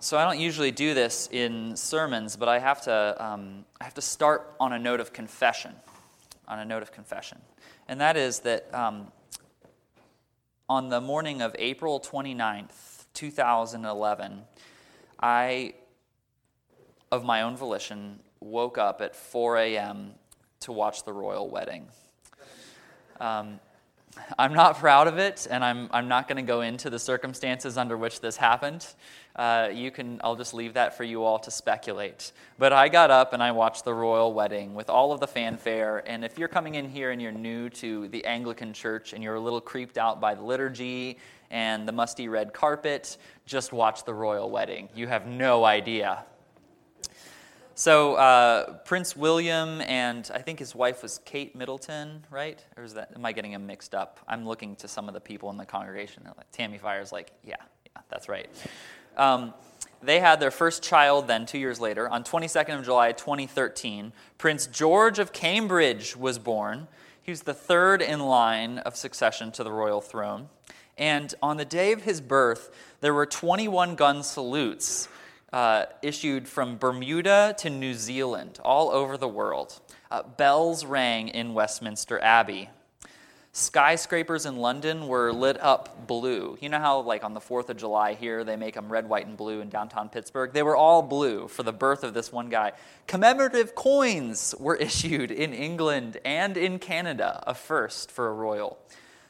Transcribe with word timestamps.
so 0.00 0.18
I 0.18 0.24
don't 0.24 0.38
usually 0.38 0.70
do 0.70 0.94
this 0.94 1.28
in 1.32 1.76
sermons, 1.76 2.36
but 2.36 2.48
I 2.48 2.58
have 2.58 2.82
to, 2.82 3.16
um, 3.24 3.64
I 3.80 3.84
have 3.84 3.94
to 3.94 4.02
start 4.02 4.54
on 4.60 4.72
a 4.72 4.78
note 4.78 5.00
of 5.00 5.12
confession. 5.12 5.72
On 6.48 6.58
a 6.58 6.64
note 6.64 6.82
of 6.82 6.92
confession. 6.92 7.38
And 7.88 8.00
that 8.00 8.16
is 8.16 8.40
that 8.40 8.72
um, 8.74 9.10
on 10.68 10.88
the 10.88 11.00
morning 11.00 11.42
of 11.42 11.56
April 11.58 12.00
29th, 12.00 13.06
2011, 13.14 14.42
I, 15.20 15.74
of 17.10 17.24
my 17.24 17.42
own 17.42 17.56
volition, 17.56 18.20
woke 18.40 18.78
up 18.78 19.00
at 19.00 19.16
4 19.16 19.56
a.m. 19.58 20.12
to 20.60 20.72
watch 20.72 21.04
the 21.04 21.12
royal 21.12 21.48
wedding. 21.48 21.86
Um, 23.18 23.60
I'm 24.38 24.54
not 24.54 24.78
proud 24.78 25.08
of 25.08 25.18
it, 25.18 25.46
and 25.50 25.64
I'm, 25.64 25.88
I'm 25.92 26.08
not 26.08 26.28
going 26.28 26.36
to 26.36 26.42
go 26.42 26.62
into 26.62 26.90
the 26.90 26.98
circumstances 26.98 27.76
under 27.76 27.96
which 27.96 28.20
this 28.20 28.36
happened. 28.36 28.86
Uh, 29.34 29.68
you 29.72 29.90
can, 29.90 30.20
I'll 30.24 30.36
just 30.36 30.54
leave 30.54 30.74
that 30.74 30.96
for 30.96 31.04
you 31.04 31.22
all 31.22 31.38
to 31.40 31.50
speculate. 31.50 32.32
But 32.58 32.72
I 32.72 32.88
got 32.88 33.10
up 33.10 33.34
and 33.34 33.42
I 33.42 33.52
watched 33.52 33.84
the 33.84 33.92
royal 33.92 34.32
wedding 34.32 34.74
with 34.74 34.88
all 34.88 35.12
of 35.12 35.20
the 35.20 35.26
fanfare. 35.26 36.02
And 36.06 36.24
if 36.24 36.38
you're 36.38 36.48
coming 36.48 36.76
in 36.76 36.88
here 36.88 37.10
and 37.10 37.20
you're 37.20 37.32
new 37.32 37.68
to 37.70 38.08
the 38.08 38.24
Anglican 38.24 38.72
Church 38.72 39.12
and 39.12 39.22
you're 39.22 39.34
a 39.34 39.40
little 39.40 39.60
creeped 39.60 39.98
out 39.98 40.20
by 40.20 40.34
the 40.34 40.42
liturgy 40.42 41.18
and 41.50 41.86
the 41.86 41.92
musty 41.92 42.28
red 42.28 42.54
carpet, 42.54 43.18
just 43.44 43.72
watch 43.72 44.04
the 44.04 44.14
royal 44.14 44.50
wedding. 44.50 44.88
You 44.94 45.06
have 45.06 45.26
no 45.26 45.64
idea 45.64 46.24
so 47.78 48.14
uh, 48.14 48.78
Prince 48.86 49.14
William 49.14 49.82
and 49.82 50.30
I 50.32 50.38
think 50.38 50.58
his 50.58 50.74
wife 50.74 51.02
was 51.02 51.20
Kate 51.26 51.54
Middleton, 51.54 52.24
right? 52.30 52.58
Or 52.78 52.84
is 52.84 52.94
that 52.94 53.12
am 53.14 53.26
I 53.26 53.32
getting 53.32 53.52
them 53.52 53.66
mixed 53.66 53.94
up? 53.94 54.18
I'm 54.26 54.46
looking 54.46 54.76
to 54.76 54.88
some 54.88 55.08
of 55.08 55.14
the 55.14 55.20
people 55.20 55.50
in 55.50 55.58
the 55.58 55.66
congregation. 55.66 56.22
Like, 56.24 56.50
Tammy 56.52 56.78
Fire's 56.78 57.12
like, 57.12 57.32
yeah, 57.44 57.56
yeah, 57.84 58.00
that's 58.08 58.30
right. 58.30 58.48
Um, 59.18 59.52
they 60.02 60.20
had 60.20 60.40
their 60.40 60.50
first 60.50 60.82
child 60.82 61.28
then 61.28 61.44
two 61.44 61.58
years 61.58 61.78
later 61.78 62.08
on 62.08 62.24
22nd 62.24 62.78
of 62.78 62.84
July 62.86 63.12
2013. 63.12 64.10
Prince 64.38 64.66
George 64.68 65.18
of 65.18 65.34
Cambridge 65.34 66.16
was 66.16 66.38
born. 66.38 66.88
He 67.22 67.30
was 67.30 67.42
the 67.42 67.52
third 67.52 68.00
in 68.00 68.20
line 68.20 68.78
of 68.78 68.96
succession 68.96 69.52
to 69.52 69.62
the 69.62 69.70
royal 69.70 70.00
throne. 70.00 70.48
And 70.96 71.34
on 71.42 71.58
the 71.58 71.66
day 71.66 71.92
of 71.92 72.04
his 72.04 72.22
birth, 72.22 72.74
there 73.02 73.12
were 73.12 73.26
21 73.26 73.96
gun 73.96 74.22
salutes 74.22 75.08
uh, 75.56 75.86
issued 76.02 76.46
from 76.46 76.76
Bermuda 76.76 77.54
to 77.56 77.70
New 77.70 77.94
Zealand, 77.94 78.60
all 78.62 78.90
over 78.90 79.16
the 79.16 79.26
world. 79.26 79.80
Uh, 80.10 80.22
bells 80.22 80.84
rang 80.84 81.28
in 81.28 81.54
Westminster 81.54 82.22
Abbey. 82.22 82.68
Skyscrapers 83.52 84.44
in 84.44 84.56
London 84.56 85.08
were 85.08 85.32
lit 85.32 85.58
up 85.58 86.06
blue. 86.06 86.58
You 86.60 86.68
know 86.68 86.78
how, 86.78 87.00
like, 87.00 87.24
on 87.24 87.32
the 87.32 87.40
4th 87.40 87.70
of 87.70 87.78
July 87.78 88.12
here, 88.12 88.44
they 88.44 88.56
make 88.56 88.74
them 88.74 88.92
red, 88.92 89.08
white, 89.08 89.26
and 89.26 89.34
blue 89.34 89.62
in 89.62 89.70
downtown 89.70 90.10
Pittsburgh? 90.10 90.52
They 90.52 90.62
were 90.62 90.76
all 90.76 91.00
blue 91.00 91.48
for 91.48 91.62
the 91.62 91.72
birth 91.72 92.04
of 92.04 92.12
this 92.12 92.30
one 92.30 92.50
guy. 92.50 92.72
Commemorative 93.06 93.74
coins 93.74 94.54
were 94.60 94.76
issued 94.88 95.30
in 95.30 95.54
England 95.54 96.18
and 96.22 96.58
in 96.58 96.78
Canada, 96.78 97.42
a 97.46 97.54
first 97.54 98.10
for 98.10 98.28
a 98.28 98.32
royal. 98.34 98.76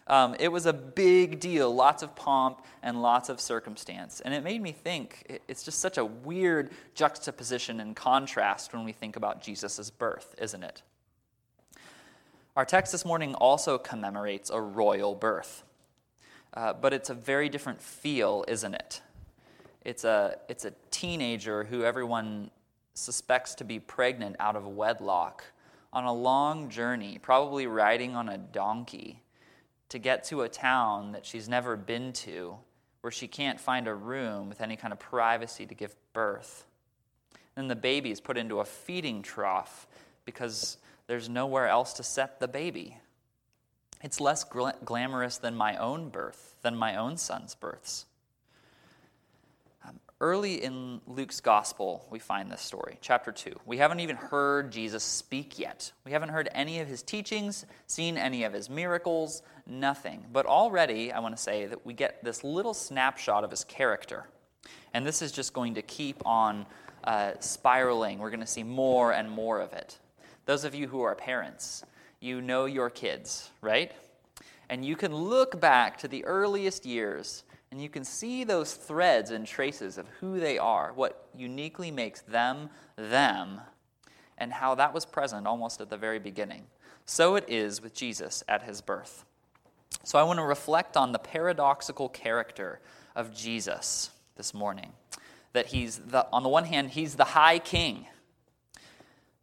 Um, 0.09 0.37
it 0.39 0.49
was 0.49 0.67
a 0.67 0.73
big 0.73 1.41
deal, 1.41 1.75
lots 1.75 2.03
of 2.03 2.15
pomp 2.15 2.65
and 2.83 3.03
lots 3.03 3.29
of 3.29 3.41
circumstance. 3.41 4.21
And 4.21 4.33
it 4.33 4.45
made 4.45 4.62
me 4.62 4.71
think 4.71 5.41
it's 5.49 5.65
just 5.65 5.81
such 5.81 5.99
a 5.99 6.05
weird 6.05 6.71
juxtaposition 6.95 7.81
and 7.81 7.97
contrast 7.97 8.73
when 8.73 8.84
we 8.84 8.93
think 8.93 9.17
about 9.17 9.43
Jesus' 9.43 9.91
birth, 9.91 10.34
isn't 10.39 10.62
it? 10.62 10.83
Our 12.55 12.65
text 12.65 12.93
this 12.93 13.05
morning 13.05 13.34
also 13.34 13.79
commemorates 13.79 14.49
a 14.49 14.61
royal 14.61 15.15
birth, 15.15 15.65
uh, 16.55 16.73
but 16.73 16.93
it's 16.93 17.11
a 17.11 17.15
very 17.15 17.49
different 17.49 17.83
feel, 17.83 18.45
isn't 18.49 18.75
it? 18.75 19.03
It's 19.84 20.05
a, 20.05 20.39
it's 20.49 20.65
a 20.65 20.73
teenager 20.91 21.65
who 21.65 21.84
everyone 21.84 22.51
suspects 22.95 23.57
to 23.57 23.65
be 23.65 23.79
pregnant 23.79 24.37
out 24.39 24.57
of 24.57 24.67
wedlock 24.67 25.45
on 25.93 26.05
a 26.05 26.12
long 26.12 26.71
journey, 26.71 27.19
probably 27.21 27.67
riding 27.67 28.15
on 28.15 28.28
a 28.28 28.38
donkey 28.38 29.23
to 29.89 29.99
get 29.99 30.25
to 30.25 30.43
a 30.43 30.49
town 30.49 31.13
that 31.13 31.25
she's 31.25 31.49
never 31.49 31.77
been 31.77 32.13
to, 32.13 32.57
where 33.01 33.11
she 33.11 33.29
can't 33.29 33.61
find 33.61 33.87
a 33.87 33.95
room 33.95 34.49
with 34.49 34.61
any 34.61 34.77
kind 34.77 34.93
of 34.93 34.99
privacy 34.99 35.67
to 35.67 35.75
give 35.75 35.95
birth. 36.13 36.67
Then 37.55 37.69
the 37.69 37.77
baby 37.77 38.11
is 38.11 38.21
put 38.21 38.37
into 38.37 38.61
a 38.61 38.65
feeding 38.65 39.23
trough 39.23 39.87
because 40.25 40.77
there's 41.07 41.29
nowhere 41.29 41.69
else 41.69 41.95
to 41.95 42.03
set 42.03 42.41
the 42.41 42.49
baby. 42.49 42.99
It's 44.03 44.21
less 44.21 44.45
gl- 44.45 44.85
glamorous 44.85 45.39
than 45.39 45.55
my 45.55 45.77
own 45.77 46.11
birth, 46.11 46.57
than 46.63 46.77
my 46.77 46.97
own 46.97 47.17
son's 47.17 47.55
births. 47.55 48.07
Early 50.19 50.65
in 50.65 51.03
Luke's 51.06 51.41
gospel, 51.43 52.06
we 52.09 52.19
find 52.19 52.50
this 52.50 52.62
story, 52.62 52.97
chapter 53.03 53.31
2. 53.31 53.53
We 53.66 53.77
haven't 53.77 54.00
even 54.00 54.16
heard 54.16 54.72
Jesus 54.72 55.04
speak 55.04 55.59
yet. 55.59 55.93
We 56.06 56.12
haven't 56.12 56.31
heard 56.31 56.49
any 56.54 56.81
of 56.81 56.88
his 56.88 57.03
teachings, 57.03 57.66
seen 57.87 58.16
any 58.16 58.44
of 58.44 58.55
his 58.55 58.71
miracles, 58.71 59.43
nothing. 59.66 60.25
But 60.32 60.47
already, 60.47 61.12
I 61.12 61.19
want 61.19 61.37
to 61.37 61.43
say 61.43 61.66
that 61.66 61.84
we 61.84 61.93
get 61.93 62.25
this 62.25 62.43
little 62.43 62.72
snapshot 62.72 63.44
of 63.44 63.50
his 63.50 63.65
character. 63.65 64.26
And 64.94 65.05
this 65.05 65.21
is 65.21 65.32
just 65.32 65.53
going 65.53 65.75
to 65.75 65.82
keep 65.82 66.25
on 66.25 66.65
uh, 67.05 67.32
spiraling. 67.41 68.19
We're 68.19 68.31
going 68.31 68.41
to 68.41 68.47
see 68.47 68.62
more 68.62 69.12
and 69.12 69.31
more 69.31 69.60
of 69.60 69.75
it. 69.75 69.99
Those 70.47 70.65
of 70.65 70.75
you 70.75 70.88
who 70.88 71.03
are 71.03 71.15
parents, 71.15 71.84
you 72.21 72.41
know 72.41 72.65
your 72.65 72.88
kids, 72.88 73.50
right? 73.60 73.93
And 74.71 74.82
you 74.82 74.97
can 74.97 75.15
look 75.15 75.60
back 75.60 75.99
to 75.99 76.09
the 76.09 76.25
earliest 76.25 76.87
years 76.87 77.44
and 77.71 77.82
you 77.82 77.88
can 77.88 78.04
see 78.04 78.44
those 78.44 78.75
threads 78.75 79.31
and 79.31 79.47
traces 79.47 79.99
of 79.99 80.06
who 80.21 80.38
they 80.38 80.59
are, 80.59 80.93
what 80.93 81.28
uniquely 81.37 81.91
makes 81.91 82.21
them 82.22 82.71
them, 82.97 83.60
and 84.38 84.53
how 84.53 84.75
that 84.75 84.94
was 84.94 85.04
present 85.04 85.47
almost 85.47 85.81
at 85.81 85.91
the 85.91 85.97
very 85.97 86.19
beginning. 86.19 86.65
So 87.05 87.37
it 87.37 87.44
is 87.49 87.82
with 87.82 87.94
Jesus 87.94 88.43
at 88.49 88.62
his 88.62 88.81
birth. 88.81 89.25
So 90.05 90.19
I 90.19 90.22
want 90.22 90.38
to 90.38 90.44
reflect 90.44 90.97
on 90.97 91.12
the 91.12 91.19
paradoxical 91.19 92.09
character 92.09 92.81
of 93.15 93.34
Jesus 93.34 94.10
this 94.37 94.53
morning. 94.55 94.93
That 95.53 95.66
he's, 95.66 95.99
the, 95.99 96.26
on 96.32 96.43
the 96.43 96.49
one 96.49 96.65
hand, 96.65 96.91
he's 96.91 97.15
the 97.15 97.25
high 97.25 97.59
king, 97.59 98.06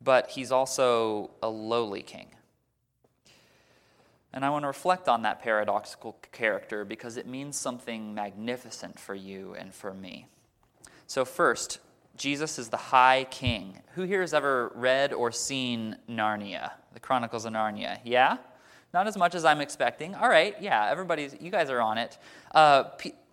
but 0.02 0.30
he's 0.30 0.52
also 0.52 1.32
a 1.42 1.50
lowly 1.50 2.04
king. 2.04 2.28
And 4.34 4.44
I 4.44 4.50
want 4.50 4.64
to 4.64 4.68
reflect 4.68 5.08
on 5.08 5.22
that 5.24 5.42
paradoxical 5.42 6.18
character 6.32 6.84
because 6.86 7.18
it 7.18 7.28
means 7.28 7.56
something 7.56 8.16
magnificent 8.16 9.00
for 9.00 9.14
you 9.14 9.54
and 9.54 9.74
for 9.74 9.94
me. 9.94 10.26
So, 11.06 11.24
first, 11.24 11.80
Jesus 12.18 12.58
is 12.58 12.70
the 12.70 12.78
high 12.78 13.28
king. 13.30 13.80
Who 13.96 14.04
here 14.04 14.22
has 14.22 14.34
ever 14.34 14.72
read 14.76 15.14
or 15.14 15.32
seen 15.32 15.98
Narnia, 16.10 16.72
the 16.94 17.00
Chronicles 17.00 17.46
of 17.46 17.54
Narnia? 17.54 18.00
Yeah? 18.04 18.38
Not 18.94 19.08
as 19.08 19.18
much 19.18 19.36
as 19.36 19.46
I'm 19.46 19.62
expecting. 19.62 20.14
All 20.16 20.30
right, 20.30 20.56
yeah, 20.62 20.88
everybody's, 20.90 21.36
you 21.40 21.50
guys 21.50 21.70
are 21.70 21.82
on 21.82 21.98
it. 21.98 22.18
Uh, 22.54 22.86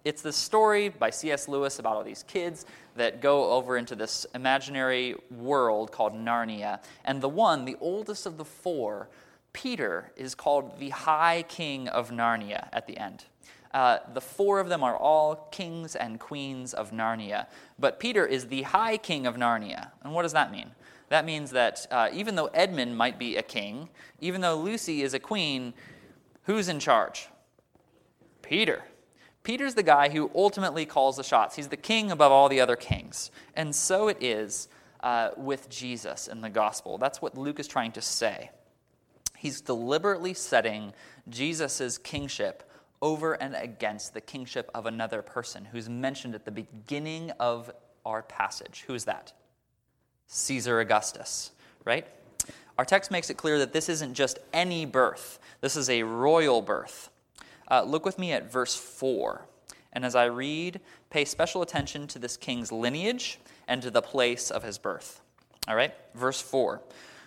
it's 0.04 0.22
the 0.22 0.32
story 0.32 0.88
by 0.88 1.10
C.S. 1.10 1.48
Lewis 1.48 1.78
about 1.78 1.96
all 1.96 2.04
these 2.04 2.22
kids 2.22 2.64
that 2.96 3.20
go 3.20 3.50
over 3.50 3.76
into 3.76 3.94
this 3.94 4.26
imaginary 4.34 5.14
world 5.30 5.92
called 5.92 6.14
Narnia. 6.14 6.82
And 7.04 7.20
the 7.20 7.28
one, 7.28 7.66
the 7.66 7.76
oldest 7.80 8.24
of 8.24 8.38
the 8.38 8.44
four, 8.44 9.08
Peter 9.52 10.12
is 10.16 10.34
called 10.34 10.78
the 10.78 10.90
High 10.90 11.44
King 11.48 11.88
of 11.88 12.10
Narnia 12.10 12.68
at 12.72 12.86
the 12.86 12.98
end. 12.98 13.24
Uh, 13.72 13.98
the 14.14 14.20
four 14.20 14.58
of 14.58 14.68
them 14.68 14.82
are 14.82 14.96
all 14.96 15.48
kings 15.52 15.94
and 15.94 16.18
queens 16.18 16.74
of 16.74 16.90
Narnia, 16.90 17.46
but 17.78 18.00
Peter 18.00 18.26
is 18.26 18.48
the 18.48 18.62
High 18.62 18.96
King 18.96 19.26
of 19.26 19.36
Narnia. 19.36 19.90
And 20.02 20.12
what 20.12 20.22
does 20.22 20.32
that 20.32 20.50
mean? 20.50 20.72
That 21.08 21.24
means 21.24 21.50
that 21.50 21.86
uh, 21.90 22.08
even 22.12 22.34
though 22.34 22.50
Edmund 22.54 22.96
might 22.96 23.18
be 23.18 23.36
a 23.36 23.42
king, 23.42 23.88
even 24.20 24.40
though 24.40 24.56
Lucy 24.56 25.02
is 25.02 25.14
a 25.14 25.18
queen, 25.18 25.74
who's 26.44 26.68
in 26.68 26.80
charge? 26.80 27.28
Peter. 28.42 28.84
Peter's 29.42 29.74
the 29.74 29.82
guy 29.82 30.08
who 30.10 30.30
ultimately 30.34 30.84
calls 30.84 31.16
the 31.16 31.22
shots. 31.22 31.56
He's 31.56 31.68
the 31.68 31.76
king 31.76 32.10
above 32.10 32.30
all 32.30 32.48
the 32.48 32.60
other 32.60 32.76
kings. 32.76 33.30
And 33.54 33.74
so 33.74 34.08
it 34.08 34.18
is 34.20 34.68
uh, 35.02 35.30
with 35.36 35.68
Jesus 35.68 36.28
in 36.28 36.40
the 36.40 36.50
gospel. 36.50 36.98
That's 36.98 37.22
what 37.22 37.36
Luke 37.36 37.58
is 37.58 37.66
trying 37.66 37.92
to 37.92 38.02
say. 38.02 38.50
He's 39.40 39.62
deliberately 39.62 40.34
setting 40.34 40.92
Jesus' 41.30 41.96
kingship 41.96 42.70
over 43.00 43.32
and 43.32 43.54
against 43.54 44.12
the 44.12 44.20
kingship 44.20 44.70
of 44.74 44.84
another 44.84 45.22
person 45.22 45.64
who's 45.64 45.88
mentioned 45.88 46.34
at 46.34 46.44
the 46.44 46.50
beginning 46.50 47.30
of 47.40 47.70
our 48.04 48.22
passage. 48.22 48.84
Who 48.86 48.92
is 48.92 49.06
that? 49.06 49.32
Caesar 50.26 50.80
Augustus, 50.80 51.52
right? 51.86 52.06
Our 52.76 52.84
text 52.84 53.10
makes 53.10 53.30
it 53.30 53.38
clear 53.38 53.58
that 53.60 53.72
this 53.72 53.88
isn't 53.88 54.12
just 54.12 54.38
any 54.52 54.84
birth, 54.84 55.38
this 55.62 55.74
is 55.74 55.88
a 55.88 56.02
royal 56.02 56.60
birth. 56.60 57.08
Uh, 57.66 57.82
look 57.82 58.04
with 58.04 58.18
me 58.18 58.32
at 58.32 58.52
verse 58.52 58.76
4. 58.76 59.46
And 59.94 60.04
as 60.04 60.14
I 60.14 60.26
read, 60.26 60.80
pay 61.08 61.24
special 61.24 61.62
attention 61.62 62.06
to 62.08 62.18
this 62.18 62.36
king's 62.36 62.70
lineage 62.70 63.40
and 63.66 63.80
to 63.80 63.90
the 63.90 64.02
place 64.02 64.50
of 64.50 64.64
his 64.64 64.76
birth. 64.76 65.22
All 65.66 65.76
right? 65.76 65.94
Verse 66.14 66.42
4. 66.42 66.82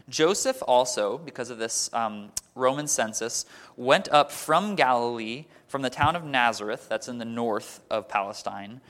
Joseph 0.09 0.61
also, 0.67 1.17
because 1.17 1.49
of 1.49 1.57
this 1.57 1.89
um, 1.93 2.31
Roman 2.55 2.87
census, 2.87 3.45
went 3.77 4.09
up 4.09 4.31
from 4.31 4.75
Galilee, 4.75 5.45
from 5.67 5.81
the 5.81 5.89
town 5.89 6.15
of 6.15 6.23
Nazareth, 6.23 6.87
that's 6.89 7.07
in 7.07 7.17
the 7.17 7.25
north 7.25 7.81
of 7.89 8.09
Palestine, 8.09 8.81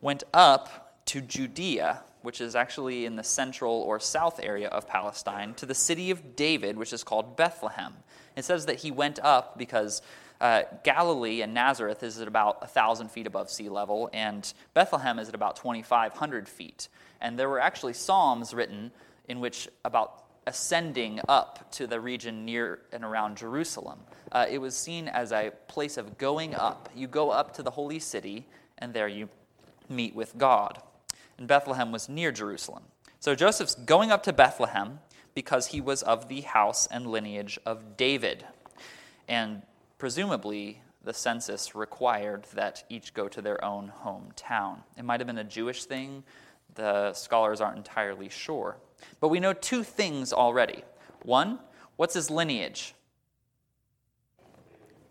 went 0.00 0.22
up 0.32 1.02
to 1.06 1.20
Judea, 1.20 2.02
which 2.22 2.40
is 2.40 2.54
actually 2.54 3.04
in 3.04 3.16
the 3.16 3.24
central 3.24 3.72
or 3.72 3.98
south 3.98 4.40
area 4.42 4.68
of 4.68 4.86
Palestine, 4.86 5.54
to 5.54 5.66
the 5.66 5.74
city 5.74 6.10
of 6.10 6.36
David, 6.36 6.76
which 6.76 6.92
is 6.92 7.02
called 7.02 7.36
Bethlehem. 7.36 7.94
It 8.36 8.44
says 8.44 8.66
that 8.66 8.76
he 8.76 8.90
went 8.90 9.18
up 9.20 9.58
because 9.58 10.02
uh, 10.40 10.62
Galilee 10.84 11.42
and 11.42 11.52
Nazareth 11.52 12.02
is 12.02 12.20
at 12.20 12.28
about 12.28 12.60
1,000 12.60 13.10
feet 13.10 13.26
above 13.26 13.50
sea 13.50 13.68
level, 13.68 14.08
and 14.12 14.52
Bethlehem 14.72 15.18
is 15.18 15.28
at 15.28 15.34
about 15.34 15.56
2,500 15.56 16.48
feet. 16.48 16.88
And 17.20 17.38
there 17.38 17.48
were 17.48 17.60
actually 17.60 17.92
Psalms 17.92 18.54
written 18.54 18.92
in 19.28 19.40
which 19.40 19.68
about 19.84 20.29
ascending 20.46 21.20
up 21.28 21.70
to 21.72 21.86
the 21.86 22.00
region 22.00 22.44
near 22.44 22.80
and 22.92 23.04
around 23.04 23.36
Jerusalem. 23.36 24.00
Uh, 24.32 24.46
it 24.48 24.58
was 24.58 24.76
seen 24.76 25.08
as 25.08 25.32
a 25.32 25.52
place 25.68 25.96
of 25.96 26.18
going 26.18 26.54
up. 26.54 26.88
You 26.94 27.06
go 27.06 27.30
up 27.30 27.54
to 27.54 27.62
the 27.62 27.70
holy 27.70 27.98
city, 27.98 28.46
and 28.78 28.94
there 28.94 29.08
you 29.08 29.28
meet 29.88 30.14
with 30.14 30.36
God. 30.38 30.80
And 31.38 31.46
Bethlehem 31.46 31.92
was 31.92 32.08
near 32.08 32.32
Jerusalem. 32.32 32.84
So 33.18 33.34
Joseph's 33.34 33.74
going 33.74 34.10
up 34.10 34.22
to 34.24 34.32
Bethlehem 34.32 35.00
because 35.34 35.68
he 35.68 35.80
was 35.80 36.02
of 36.02 36.28
the 36.28 36.40
house 36.42 36.86
and 36.86 37.06
lineage 37.06 37.58
of 37.66 37.96
David. 37.96 38.44
And 39.28 39.62
presumably, 39.98 40.82
the 41.02 41.14
census 41.14 41.74
required 41.74 42.46
that 42.54 42.84
each 42.88 43.14
go 43.14 43.28
to 43.28 43.40
their 43.40 43.62
own 43.64 43.92
hometown. 44.04 44.78
It 44.96 45.04
might 45.04 45.20
have 45.20 45.26
been 45.26 45.38
a 45.38 45.44
Jewish 45.44 45.84
thing. 45.84 46.24
The 46.80 47.12
scholars 47.12 47.60
aren't 47.60 47.76
entirely 47.76 48.30
sure. 48.30 48.78
But 49.20 49.28
we 49.28 49.38
know 49.38 49.52
two 49.52 49.82
things 49.82 50.32
already. 50.32 50.82
One, 51.24 51.58
what's 51.96 52.14
his 52.14 52.30
lineage? 52.30 52.94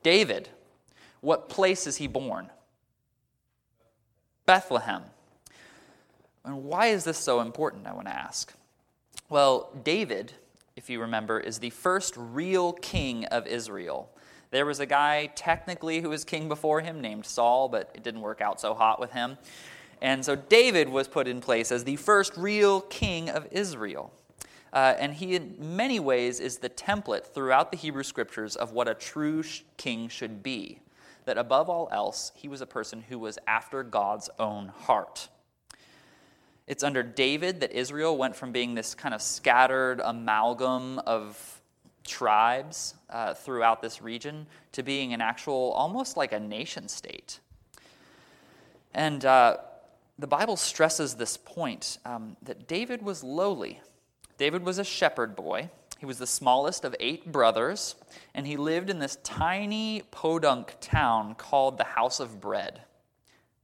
David. 0.02 0.50
What 1.22 1.48
place 1.48 1.86
is 1.86 1.98
he 1.98 2.08
born? 2.08 2.50
Bethlehem. 4.48 5.04
And 6.44 6.64
why 6.64 6.88
is 6.88 7.04
this 7.04 7.20
so 7.20 7.40
important, 7.40 7.86
I 7.86 7.94
want 7.94 8.08
to 8.08 8.16
ask? 8.16 8.52
Well, 9.30 9.70
David, 9.84 10.34
if 10.76 10.90
you 10.90 11.00
remember, 11.02 11.40
is 11.40 11.60
the 11.60 11.70
first 11.70 12.16
real 12.18 12.74
king 12.74 13.26
of 13.26 13.46
Israel. 13.46 14.10
There 14.50 14.66
was 14.66 14.80
a 14.80 14.88
guy, 14.88 15.28
technically, 15.36 16.02
who 16.02 16.10
was 16.10 16.24
king 16.24 16.48
before 16.48 16.82
him 16.82 17.00
named 17.00 17.28
Saul, 17.28 17.70
but 17.70 17.92
it 17.94 18.02
didn't 18.02 18.22
work 18.22 18.42
out 18.42 18.60
so 18.60 18.74
hot 18.74 19.00
with 19.00 19.12
him. 19.12 19.38
And 20.02 20.24
so 20.24 20.36
David 20.36 20.90
was 20.90 21.08
put 21.08 21.28
in 21.28 21.42
place 21.42 21.72
as 21.72 21.84
the 21.84 21.98
first 21.98 22.38
real 22.38 22.82
king 22.82 23.30
of 23.30 23.48
Israel. 23.52 24.14
Uh, 24.72 24.96
and 25.00 25.14
he, 25.14 25.36
in 25.36 25.56
many 25.60 26.00
ways, 26.00 26.40
is 26.40 26.60
the 26.60 26.70
template 26.70 27.26
throughout 27.26 27.72
the 27.72 27.78
Hebrew 27.78 28.04
scriptures 28.04 28.56
of 28.56 28.72
what 28.72 28.88
a 28.88 28.94
true 28.94 29.42
sh- 29.42 29.64
king 29.78 30.08
should 30.08 30.44
be. 30.44 30.80
That 31.26 31.38
above 31.38 31.70
all 31.70 31.90
else, 31.92 32.32
he 32.36 32.48
was 32.48 32.62
a 32.62 32.66
person 32.66 33.04
who 33.10 33.20
was 33.20 33.38
after 33.48 33.84
God's 33.84 34.30
own 34.40 34.70
heart. 34.70 35.28
It's 36.68 36.84
under 36.84 37.02
David 37.02 37.62
that 37.62 37.72
Israel 37.72 38.16
went 38.16 38.36
from 38.36 38.52
being 38.52 38.76
this 38.76 38.94
kind 38.94 39.16
of 39.16 39.24
scattered 39.24 40.02
amalgam 40.04 41.00
of 41.00 41.62
tribes 42.06 42.94
uh, 43.10 43.34
throughout 43.34 43.82
this 43.82 44.02
region 44.02 44.46
to 44.74 44.84
being 44.84 45.14
an 45.14 45.22
actual, 45.22 45.72
almost 45.72 46.16
like 46.16 46.32
a 46.32 46.40
nation 46.40 46.88
state. 46.88 47.40
And 48.94 49.26
uh, 49.26 49.58
the 50.20 50.28
Bible 50.28 50.58
stresses 50.58 51.16
this 51.16 51.38
point 51.38 51.98
um, 52.06 52.36
that 52.44 52.68
David 52.68 53.02
was 53.02 53.24
lowly. 53.24 53.80
David 54.38 54.66
was 54.66 54.78
a 54.78 54.84
shepherd 54.84 55.36
boy. 55.36 55.70
He 55.98 56.06
was 56.06 56.18
the 56.18 56.28
smallest 56.28 56.84
of 56.84 56.96
eight 57.00 57.32
brothers, 57.32 57.96
and 58.36 58.46
he 58.46 58.58
lived 58.58 58.90
in 58.90 59.00
this 59.00 59.18
tiny 59.24 60.04
podunk 60.12 60.76
town 60.82 61.36
called 61.36 61.78
the 61.78 61.84
House 61.84 62.20
of 62.20 62.42
Bread. 62.42 62.82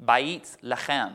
Bait 0.04 0.44
Lachem. 0.64 1.14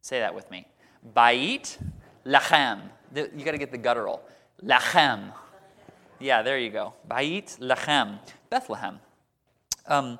Say 0.00 0.20
that 0.20 0.34
with 0.34 0.50
me. 0.50 0.66
Bait 1.14 1.78
Lachem. 2.26 2.80
You 3.14 3.44
got 3.44 3.52
to 3.52 3.58
get 3.58 3.70
the 3.70 3.78
guttural. 3.78 4.22
Lachem. 4.62 5.32
Yeah, 6.20 6.42
there 6.42 6.58
you 6.58 6.70
go. 6.70 6.94
Bait 7.08 7.56
Lachem. 7.60 8.18
Bethlehem. 8.50 9.00
Um, 9.86 10.18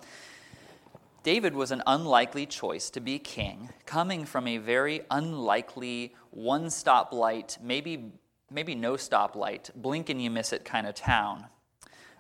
David 1.25 1.55
was 1.55 1.71
an 1.71 1.83
unlikely 1.87 2.45
choice 2.45 2.91
to 2.91 3.01
be 3.01 3.19
king, 3.19 3.71
coming 3.87 4.27
from 4.27 4.47
a 4.47 4.59
very 4.59 5.01
unlikely 5.11 6.15
one 6.29 6.67
stoplight, 6.67 7.59
maybe, 7.63 8.13
maybe 8.51 8.75
no 8.75 8.93
stoplight, 8.93 9.71
blink 9.75 10.11
and 10.11 10.23
you 10.23 10.31
miss 10.31 10.53
it 10.53 10.67
kind 10.67 10.87
of 10.87 10.95
town 10.95 11.47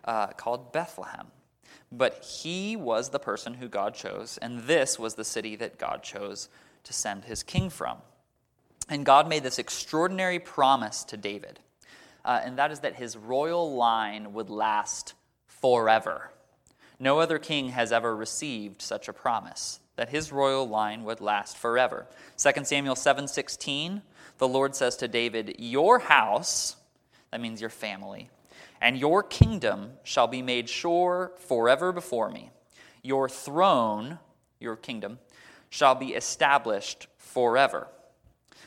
uh, 0.06 0.28
called 0.28 0.72
Bethlehem. 0.72 1.26
But 1.92 2.24
he 2.24 2.76
was 2.76 3.10
the 3.10 3.18
person 3.18 3.52
who 3.52 3.68
God 3.68 3.94
chose, 3.94 4.38
and 4.38 4.60
this 4.60 4.98
was 4.98 5.16
the 5.16 5.24
city 5.24 5.54
that 5.56 5.78
God 5.78 6.02
chose 6.02 6.48
to 6.84 6.94
send 6.94 7.26
his 7.26 7.42
king 7.42 7.68
from. 7.68 7.98
And 8.88 9.04
God 9.04 9.28
made 9.28 9.42
this 9.42 9.58
extraordinary 9.58 10.38
promise 10.38 11.04
to 11.04 11.18
David, 11.18 11.60
uh, 12.24 12.40
and 12.42 12.56
that 12.56 12.72
is 12.72 12.80
that 12.80 12.94
his 12.94 13.18
royal 13.18 13.74
line 13.74 14.32
would 14.32 14.48
last 14.48 15.12
forever. 15.46 16.30
No 16.98 17.18
other 17.18 17.38
king 17.38 17.70
has 17.70 17.92
ever 17.92 18.14
received 18.14 18.80
such 18.80 19.08
a 19.08 19.12
promise 19.12 19.80
that 19.96 20.10
his 20.10 20.32
royal 20.32 20.66
line 20.66 21.04
would 21.04 21.20
last 21.20 21.56
forever. 21.56 22.06
2 22.36 22.64
Samuel 22.66 22.96
7:16, 22.96 24.02
the 24.38 24.48
Lord 24.48 24.74
says 24.74 24.96
to 24.96 25.08
David, 25.08 25.56
"Your 25.58 26.00
house, 26.00 26.76
that 27.30 27.40
means 27.40 27.60
your 27.60 27.70
family, 27.70 28.30
and 28.80 28.98
your 28.98 29.22
kingdom 29.22 29.98
shall 30.02 30.26
be 30.26 30.42
made 30.42 30.68
sure 30.68 31.32
forever 31.36 31.92
before 31.92 32.28
me. 32.28 32.50
Your 33.02 33.28
throne, 33.28 34.18
your 34.58 34.76
kingdom, 34.76 35.18
shall 35.70 35.94
be 35.94 36.14
established 36.14 37.06
forever." 37.18 37.88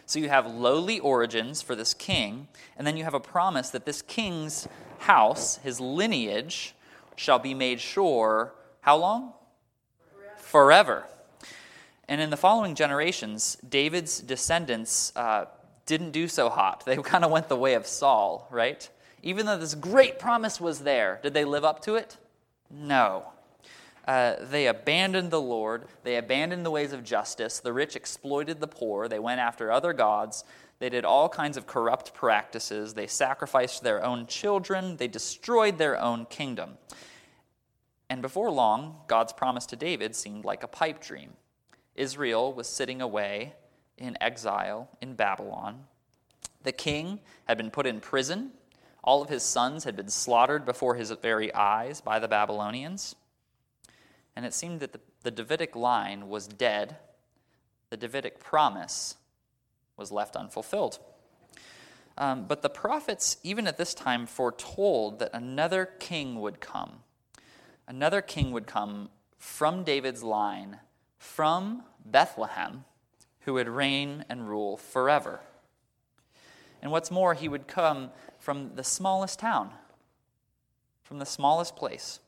So 0.05 0.19
you 0.19 0.29
have 0.29 0.47
lowly 0.47 0.99
origins 0.99 1.61
for 1.61 1.75
this 1.75 1.93
king, 1.93 2.47
and 2.77 2.87
then 2.87 2.95
you 2.95 3.03
have 3.03 3.13
a 3.13 3.19
promise 3.19 3.69
that 3.71 3.85
this 3.85 4.01
king's 4.01 4.67
house, 4.99 5.57
his 5.57 5.81
lineage, 5.81 6.73
shall 7.17 7.39
be 7.39 7.53
made 7.53 7.81
sure 7.81 8.53
how 8.79 8.95
long? 8.95 9.33
Forever. 10.13 10.37
Forever. 10.37 11.07
And 12.07 12.21
in 12.21 12.29
the 12.29 12.37
following 12.37 12.73
generations, 12.73 13.57
David's 13.67 14.21
descendants 14.21 15.11
uh, 15.17 15.45
didn't 15.85 16.11
do 16.11 16.29
so 16.29 16.49
hot. 16.49 16.85
They 16.85 16.95
kind 17.03 17.25
of 17.25 17.31
went 17.31 17.49
the 17.49 17.57
way 17.57 17.73
of 17.73 17.85
Saul, 17.85 18.47
right? 18.49 18.87
Even 19.23 19.45
though 19.45 19.57
this 19.57 19.75
great 19.75 20.19
promise 20.19 20.61
was 20.61 20.79
there, 20.79 21.19
did 21.21 21.33
they 21.33 21.43
live 21.43 21.65
up 21.65 21.81
to 21.81 21.95
it? 21.95 22.17
No. 22.71 23.33
Uh, 24.07 24.35
they 24.39 24.67
abandoned 24.67 25.31
the 25.31 25.41
Lord. 25.41 25.83
They 26.03 26.15
abandoned 26.15 26.65
the 26.65 26.71
ways 26.71 26.93
of 26.93 27.03
justice. 27.03 27.59
The 27.59 27.73
rich 27.73 27.97
exploited 27.97 28.61
the 28.61 28.67
poor. 28.67 29.09
They 29.09 29.19
went 29.19 29.41
after 29.41 29.69
other 29.69 29.91
gods. 29.91 30.45
They 30.79 30.89
did 30.89 31.05
all 31.05 31.27
kinds 31.27 31.57
of 31.57 31.65
corrupt 31.65 32.13
practices. 32.13 32.93
They 32.93 33.07
sacrificed 33.07 33.83
their 33.83 34.03
own 34.03 34.27
children. 34.27 34.97
They 34.97 35.07
destroyed 35.07 35.77
their 35.77 35.99
own 35.99 36.25
kingdom. 36.25 36.77
And 38.09 38.21
before 38.21 38.51
long, 38.51 38.97
God's 39.07 39.33
promise 39.33 39.65
to 39.67 39.75
David 39.75 40.15
seemed 40.15 40.45
like 40.45 40.63
a 40.63 40.67
pipe 40.67 41.01
dream. 41.01 41.33
Israel 41.95 42.53
was 42.53 42.67
sitting 42.67 43.01
away 43.01 43.53
in 43.97 44.15
exile 44.21 44.89
in 45.01 45.15
Babylon. 45.15 45.85
The 46.63 46.71
king 46.71 47.19
had 47.45 47.57
been 47.57 47.71
put 47.71 47.87
in 47.87 47.99
prison. 47.99 48.51
All 49.03 49.21
of 49.21 49.29
his 49.29 49.43
sons 49.43 49.83
had 49.83 49.95
been 49.95 50.09
slaughtered 50.09 50.63
before 50.63 50.95
his 50.95 51.11
very 51.11 51.53
eyes 51.53 52.01
by 52.01 52.19
the 52.19 52.27
Babylonians. 52.27 53.15
And 54.35 54.45
it 54.45 54.53
seemed 54.53 54.81
that 54.81 54.93
the, 54.93 54.99
the 55.23 55.31
Davidic 55.31 55.75
line 55.75 56.29
was 56.29 56.47
dead. 56.47 56.97
The 57.89 57.97
Davidic 57.97 58.39
promise 58.39 59.15
was 59.97 60.11
left 60.11 60.35
unfulfilled. 60.35 60.99
Um, 62.17 62.45
but 62.47 62.61
the 62.61 62.69
prophets, 62.69 63.37
even 63.43 63.67
at 63.67 63.77
this 63.77 63.93
time, 63.93 64.25
foretold 64.25 65.19
that 65.19 65.31
another 65.33 65.85
king 65.85 66.39
would 66.39 66.59
come 66.59 67.03
another 67.87 68.21
king 68.21 68.51
would 68.51 68.67
come 68.67 69.09
from 69.37 69.83
David's 69.83 70.23
line, 70.23 70.79
from 71.17 71.83
Bethlehem, 72.05 72.83
who 73.41 73.53
would 73.53 73.69
reign 73.69 74.25
and 74.29 74.47
rule 74.47 74.77
forever. 74.77 75.39
And 76.81 76.91
what's 76.91 77.09
more, 77.09 77.33
he 77.33 77.47
would 77.47 77.67
come 77.67 78.11
from 78.39 78.75
the 78.75 78.83
smallest 78.83 79.39
town, 79.39 79.71
from 81.01 81.19
the 81.19 81.25
smallest 81.25 81.75
place. 81.75 82.19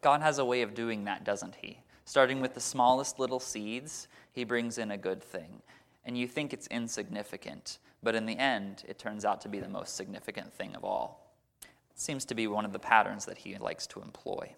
God 0.00 0.20
has 0.20 0.38
a 0.38 0.44
way 0.44 0.62
of 0.62 0.74
doing 0.74 1.04
that, 1.04 1.24
doesn't 1.24 1.56
he? 1.56 1.80
Starting 2.04 2.40
with 2.40 2.54
the 2.54 2.60
smallest 2.60 3.18
little 3.18 3.40
seeds, 3.40 4.06
he 4.32 4.44
brings 4.44 4.78
in 4.78 4.90
a 4.90 4.96
good 4.96 5.22
thing. 5.22 5.62
And 6.08 6.16
you 6.16 6.26
think 6.26 6.54
it's 6.54 6.66
insignificant, 6.68 7.78
but 8.02 8.14
in 8.14 8.24
the 8.24 8.38
end, 8.38 8.82
it 8.88 8.98
turns 8.98 9.26
out 9.26 9.42
to 9.42 9.48
be 9.50 9.60
the 9.60 9.68
most 9.68 9.94
significant 9.94 10.54
thing 10.54 10.74
of 10.74 10.82
all 10.82 11.34
It 11.62 12.00
seems 12.00 12.24
to 12.24 12.34
be 12.34 12.46
one 12.46 12.64
of 12.64 12.72
the 12.72 12.78
patterns 12.78 13.26
that 13.26 13.36
he 13.36 13.58
likes 13.58 13.86
to 13.88 14.00
employ. 14.00 14.54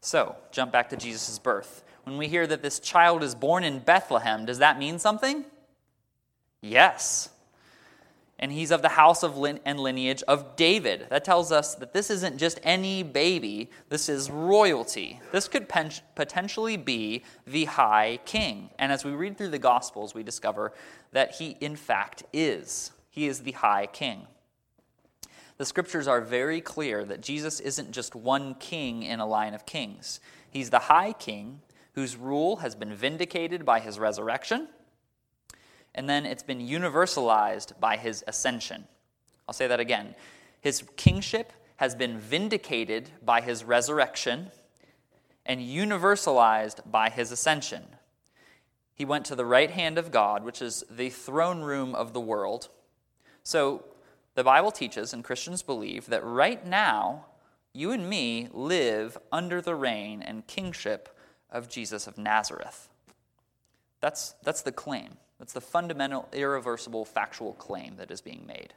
So, 0.00 0.36
jump 0.52 0.70
back 0.70 0.90
to 0.90 0.96
Jesus' 0.96 1.40
birth. 1.40 1.82
When 2.04 2.18
we 2.18 2.28
hear 2.28 2.46
that 2.46 2.62
this 2.62 2.78
child 2.78 3.24
is 3.24 3.34
born 3.34 3.64
in 3.64 3.80
Bethlehem, 3.80 4.46
does 4.46 4.58
that 4.58 4.78
mean 4.78 5.00
something? 5.00 5.44
Yes. 6.60 7.28
And 8.38 8.50
he's 8.50 8.70
of 8.70 8.82
the 8.82 8.88
house 8.88 9.22
of 9.22 9.36
lin- 9.36 9.60
and 9.64 9.78
lineage 9.78 10.22
of 10.26 10.56
David. 10.56 11.06
That 11.10 11.24
tells 11.24 11.52
us 11.52 11.74
that 11.76 11.92
this 11.92 12.10
isn't 12.10 12.38
just 12.38 12.58
any 12.62 13.02
baby, 13.02 13.70
this 13.88 14.08
is 14.08 14.30
royalty. 14.30 15.20
This 15.30 15.48
could 15.48 15.68
pen- 15.68 15.92
potentially 16.14 16.76
be 16.76 17.22
the 17.46 17.66
high 17.66 18.18
king. 18.24 18.70
And 18.78 18.90
as 18.90 19.04
we 19.04 19.12
read 19.12 19.38
through 19.38 19.50
the 19.50 19.58
Gospels, 19.58 20.14
we 20.14 20.22
discover 20.22 20.72
that 21.12 21.36
he, 21.36 21.56
in 21.60 21.76
fact, 21.76 22.24
is. 22.32 22.90
He 23.10 23.28
is 23.28 23.40
the 23.40 23.52
high 23.52 23.86
king. 23.86 24.26
The 25.58 25.66
scriptures 25.66 26.08
are 26.08 26.20
very 26.20 26.60
clear 26.60 27.04
that 27.04 27.20
Jesus 27.20 27.60
isn't 27.60 27.92
just 27.92 28.14
one 28.16 28.54
king 28.54 29.04
in 29.04 29.20
a 29.20 29.26
line 29.26 29.54
of 29.54 29.66
kings. 29.66 30.18
He's 30.50 30.70
the 30.70 30.78
high 30.80 31.12
king 31.12 31.60
whose 31.94 32.16
rule 32.16 32.56
has 32.56 32.74
been 32.74 32.94
vindicated 32.94 33.64
by 33.64 33.78
his 33.78 33.98
resurrection 33.98 34.68
and 35.94 36.08
then 36.08 36.26
it's 36.26 36.42
been 36.42 36.60
universalized 36.60 37.78
by 37.78 37.96
his 37.96 38.24
ascension. 38.26 38.84
I'll 39.46 39.54
say 39.54 39.66
that 39.66 39.80
again. 39.80 40.14
His 40.60 40.84
kingship 40.96 41.52
has 41.76 41.94
been 41.94 42.18
vindicated 42.18 43.10
by 43.24 43.40
his 43.40 43.64
resurrection 43.64 44.50
and 45.44 45.60
universalized 45.60 46.90
by 46.90 47.10
his 47.10 47.32
ascension. 47.32 47.82
He 48.94 49.04
went 49.04 49.24
to 49.26 49.34
the 49.34 49.44
right 49.44 49.70
hand 49.70 49.98
of 49.98 50.10
God, 50.10 50.44
which 50.44 50.62
is 50.62 50.84
the 50.88 51.10
throne 51.10 51.62
room 51.62 51.94
of 51.94 52.12
the 52.12 52.20
world. 52.20 52.68
So 53.42 53.84
the 54.34 54.44
Bible 54.44 54.70
teaches, 54.70 55.12
and 55.12 55.24
Christians 55.24 55.62
believe, 55.62 56.06
that 56.06 56.24
right 56.24 56.64
now, 56.64 57.26
you 57.72 57.90
and 57.90 58.08
me 58.08 58.48
live 58.52 59.18
under 59.32 59.60
the 59.60 59.74
reign 59.74 60.22
and 60.22 60.46
kingship 60.46 61.08
of 61.50 61.68
Jesus 61.68 62.06
of 62.06 62.16
Nazareth. 62.16 62.88
That's, 64.00 64.34
that's 64.42 64.62
the 64.62 64.72
claim. 64.72 65.16
That's 65.42 65.54
the 65.54 65.60
fundamental, 65.60 66.28
irreversible, 66.32 67.04
factual 67.04 67.54
claim 67.54 67.96
that 67.96 68.12
is 68.12 68.20
being 68.20 68.46
made. 68.46 68.74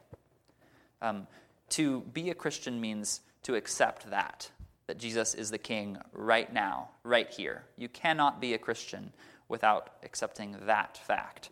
Um, 1.00 1.28
to 1.68 2.00
be 2.00 2.28
a 2.30 2.34
Christian 2.34 2.80
means 2.80 3.20
to 3.44 3.54
accept 3.54 4.10
that, 4.10 4.50
that 4.88 4.98
Jesus 4.98 5.32
is 5.32 5.52
the 5.52 5.58
King 5.58 5.96
right 6.12 6.52
now, 6.52 6.88
right 7.04 7.30
here. 7.30 7.62
You 7.78 7.88
cannot 7.88 8.40
be 8.40 8.52
a 8.52 8.58
Christian 8.58 9.12
without 9.48 9.92
accepting 10.02 10.56
that 10.62 10.98
fact. 10.98 11.50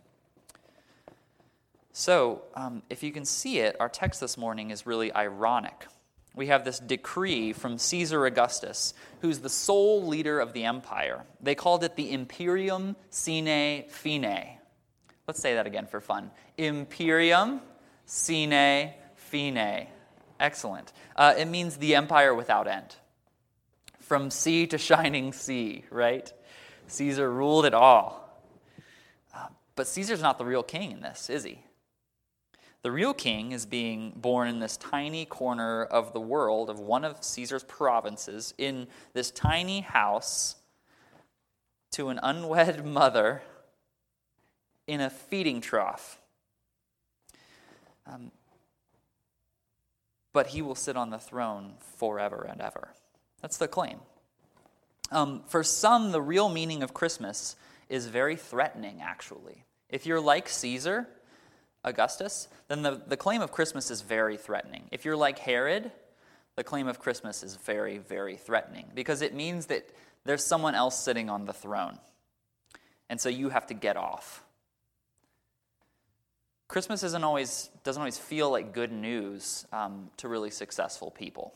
So, 1.92 2.42
um, 2.56 2.82
if 2.90 3.04
you 3.04 3.12
can 3.12 3.24
see 3.24 3.60
it, 3.60 3.76
our 3.78 3.88
text 3.88 4.20
this 4.20 4.36
morning 4.36 4.70
is 4.70 4.84
really 4.84 5.14
ironic. 5.14 5.86
We 6.34 6.48
have 6.48 6.64
this 6.64 6.80
decree 6.80 7.52
from 7.52 7.78
Caesar 7.78 8.26
Augustus, 8.26 8.94
who's 9.20 9.38
the 9.38 9.48
sole 9.48 10.04
leader 10.04 10.40
of 10.40 10.54
the 10.54 10.64
empire. 10.64 11.24
They 11.40 11.54
called 11.54 11.84
it 11.84 11.94
the 11.94 12.10
Imperium 12.10 12.96
Sine 13.10 13.84
Fine, 13.88 14.58
Let's 15.26 15.40
say 15.40 15.54
that 15.54 15.66
again 15.66 15.86
for 15.86 16.00
fun. 16.00 16.30
Imperium 16.58 17.60
sine 18.06 18.92
fine. 19.14 19.86
Excellent. 20.38 20.92
Uh, 21.16 21.34
it 21.36 21.46
means 21.46 21.76
the 21.76 21.94
empire 21.94 22.34
without 22.34 22.68
end. 22.68 22.96
From 24.00 24.30
sea 24.30 24.66
to 24.66 24.78
shining 24.78 25.32
sea, 25.32 25.84
right? 25.90 26.30
Caesar 26.88 27.30
ruled 27.30 27.64
it 27.64 27.72
all. 27.72 28.42
Uh, 29.34 29.46
but 29.76 29.86
Caesar's 29.86 30.20
not 30.20 30.38
the 30.38 30.44
real 30.44 30.62
king 30.62 30.90
in 30.92 31.00
this, 31.00 31.30
is 31.30 31.44
he? 31.44 31.60
The 32.82 32.92
real 32.92 33.14
king 33.14 33.52
is 33.52 33.64
being 33.64 34.12
born 34.14 34.46
in 34.48 34.58
this 34.58 34.76
tiny 34.76 35.24
corner 35.24 35.84
of 35.84 36.12
the 36.12 36.20
world, 36.20 36.68
of 36.68 36.78
one 36.80 37.02
of 37.02 37.24
Caesar's 37.24 37.64
provinces, 37.64 38.52
in 38.58 38.88
this 39.14 39.30
tiny 39.30 39.80
house 39.80 40.56
to 41.92 42.10
an 42.10 42.20
unwed 42.22 42.84
mother 42.84 43.42
in 44.86 45.00
a 45.00 45.10
feeding 45.10 45.60
trough. 45.60 46.18
Um, 48.06 48.30
but 50.32 50.48
he 50.48 50.62
will 50.62 50.74
sit 50.74 50.96
on 50.96 51.10
the 51.10 51.18
throne 51.18 51.74
forever 51.96 52.46
and 52.48 52.60
ever. 52.60 52.88
That's 53.40 53.56
the 53.56 53.68
claim. 53.68 54.00
Um, 55.10 55.42
for 55.46 55.62
some, 55.62 56.12
the 56.12 56.20
real 56.20 56.48
meaning 56.48 56.82
of 56.82 56.92
Christmas 56.92 57.56
is 57.88 58.06
very 58.06 58.36
threatening, 58.36 59.00
actually. 59.02 59.64
If 59.88 60.06
you're 60.06 60.20
like 60.20 60.48
Caesar, 60.48 61.06
Augustus, 61.84 62.48
then 62.68 62.82
the, 62.82 63.00
the 63.06 63.16
claim 63.16 63.42
of 63.42 63.52
Christmas 63.52 63.90
is 63.90 64.00
very 64.00 64.36
threatening. 64.36 64.88
If 64.90 65.04
you're 65.04 65.16
like 65.16 65.38
Herod, 65.38 65.92
the 66.56 66.64
claim 66.64 66.88
of 66.88 66.98
Christmas 66.98 67.42
is 67.42 67.56
very, 67.56 67.98
very 67.98 68.36
threatening 68.36 68.86
because 68.94 69.22
it 69.22 69.34
means 69.34 69.66
that 69.66 69.88
there's 70.24 70.44
someone 70.44 70.74
else 70.74 70.98
sitting 70.98 71.28
on 71.28 71.44
the 71.44 71.52
throne. 71.52 71.98
And 73.10 73.20
so 73.20 73.28
you 73.28 73.50
have 73.50 73.66
to 73.66 73.74
get 73.74 73.96
off. 73.96 74.43
Christmas 76.74 77.04
isn't 77.04 77.22
always, 77.22 77.70
doesn't 77.84 78.00
always 78.00 78.18
feel 78.18 78.50
like 78.50 78.72
good 78.72 78.90
news 78.90 79.64
um, 79.72 80.10
to 80.16 80.26
really 80.26 80.50
successful 80.50 81.08
people. 81.08 81.54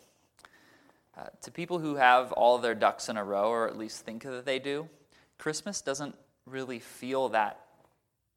Uh, 1.16 1.24
to 1.42 1.50
people 1.50 1.80
who 1.80 1.96
have 1.96 2.30
all 2.30 2.54
of 2.54 2.62
their 2.62 2.76
ducks 2.76 3.08
in 3.08 3.16
a 3.16 3.24
row, 3.24 3.50
or 3.50 3.66
at 3.66 3.76
least 3.76 4.04
think 4.04 4.22
that 4.22 4.46
they 4.46 4.60
do, 4.60 4.88
Christmas 5.36 5.80
doesn't 5.80 6.14
really 6.46 6.78
feel 6.78 7.30
that 7.30 7.58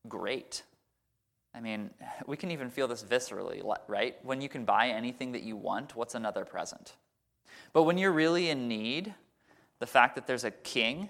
great. 0.07 0.63
I 1.53 1.59
mean, 1.59 1.91
we 2.25 2.35
can 2.35 2.49
even 2.49 2.71
feel 2.71 2.87
this 2.87 3.03
viscerally, 3.03 3.61
right? 3.87 4.15
When 4.23 4.41
you 4.41 4.49
can 4.49 4.65
buy 4.65 4.87
anything 4.87 5.33
that 5.33 5.43
you 5.43 5.55
want, 5.55 5.95
what's 5.95 6.15
another 6.15 6.45
present? 6.45 6.95
But 7.73 7.83
when 7.83 7.99
you're 7.99 8.11
really 8.11 8.49
in 8.49 8.67
need, 8.67 9.13
the 9.77 9.85
fact 9.85 10.15
that 10.15 10.25
there's 10.25 10.45
a 10.45 10.49
king 10.49 11.09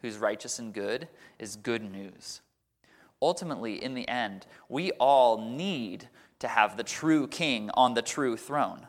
who's 0.00 0.18
righteous 0.18 0.58
and 0.58 0.74
good 0.74 1.06
is 1.38 1.54
good 1.54 1.84
news 1.84 2.40
ultimately, 3.22 3.82
in 3.82 3.94
the 3.94 4.06
end, 4.08 4.46
we 4.68 4.90
all 4.92 5.40
need 5.40 6.08
to 6.40 6.48
have 6.48 6.76
the 6.76 6.82
true 6.82 7.28
king 7.28 7.70
on 7.74 7.94
the 7.94 8.02
true 8.02 8.36
throne. 8.36 8.86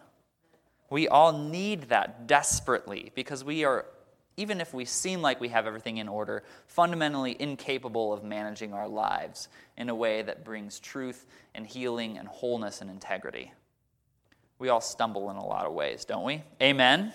We 0.90 1.08
all 1.08 1.32
need 1.32 1.84
that 1.84 2.28
desperately 2.28 3.12
because 3.16 3.44
we 3.44 3.64
are, 3.64 3.86
even 4.38 4.60
if 4.60 4.74
we 4.74 4.86
seem 4.86 5.22
like 5.22 5.40
we 5.40 5.50
have 5.50 5.66
everything 5.66 5.98
in 5.98 6.08
order, 6.08 6.44
fundamentally 6.68 7.36
incapable 7.40 8.12
of 8.12 8.24
managing 8.24 8.74
our 8.74 8.88
lives 8.88 9.48
in 9.78 9.90
a 9.90 9.96
way 9.96 10.22
that 10.24 10.44
brings 10.44 10.80
truth 10.80 11.26
and 11.56 11.66
healing 11.66 12.18
and 12.18 12.28
wholeness 12.28 12.82
and 12.82 12.90
integrity. 12.90 13.54
We 14.60 14.70
all 14.70 14.82
stumble 14.82 15.30
in 15.30 15.36
a 15.36 15.46
lot 15.46 15.66
of 15.66 15.74
ways, 15.74 16.06
don't 16.06 16.26
we? 16.26 16.44
Amen? 16.62 17.14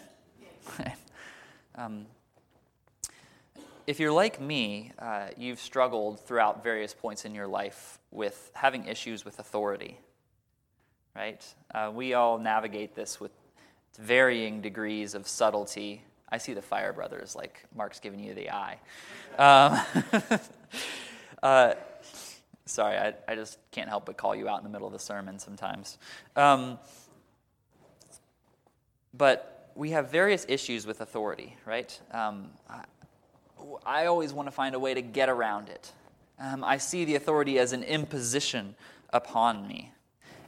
um, 1.74 2.06
if 3.88 3.98
you're 3.98 4.12
like 4.12 4.38
me, 4.38 4.92
uh, 4.98 5.28
you've 5.38 5.58
struggled 5.58 6.20
throughout 6.20 6.62
various 6.62 6.92
points 6.92 7.24
in 7.24 7.34
your 7.34 7.46
life 7.46 7.98
with 8.10 8.50
having 8.52 8.84
issues 8.84 9.24
with 9.24 9.38
authority, 9.38 9.98
right? 11.16 11.42
Uh, 11.74 11.90
we 11.94 12.12
all 12.12 12.36
navigate 12.38 12.94
this 12.94 13.18
with 13.18 13.30
varying 13.98 14.60
degrees 14.60 15.14
of 15.14 15.26
subtlety. 15.26 16.04
I 16.28 16.36
see 16.36 16.52
the 16.52 16.60
Fire 16.60 16.92
Brothers, 16.92 17.34
like 17.34 17.64
Mark's 17.74 17.98
giving 17.98 18.20
you 18.20 18.34
the 18.34 18.50
eye. 18.50 18.78
Um, 19.38 19.80
uh, 21.42 21.72
sorry, 22.66 22.98
I, 22.98 23.14
I, 23.26 23.36
just 23.36 23.56
can't 23.70 23.88
help 23.88 24.04
but 24.04 24.18
call 24.18 24.36
you 24.36 24.50
out 24.50 24.58
in 24.58 24.64
the 24.64 24.70
middle 24.70 24.86
of 24.86 24.92
the 24.92 24.98
sermon 24.98 25.38
sometimes. 25.38 25.96
Um, 26.36 26.78
but 29.14 29.72
we 29.74 29.92
have 29.92 30.10
various 30.10 30.44
issues 30.46 30.86
with 30.86 31.00
authority, 31.00 31.56
right? 31.64 31.98
Um, 32.12 32.50
I 33.84 34.06
always 34.06 34.32
want 34.32 34.46
to 34.46 34.52
find 34.52 34.74
a 34.74 34.78
way 34.78 34.94
to 34.94 35.02
get 35.02 35.28
around 35.28 35.68
it. 35.68 35.92
Um, 36.38 36.62
I 36.62 36.78
see 36.78 37.04
the 37.04 37.16
authority 37.16 37.58
as 37.58 37.72
an 37.72 37.82
imposition 37.82 38.74
upon 39.10 39.66
me. 39.66 39.92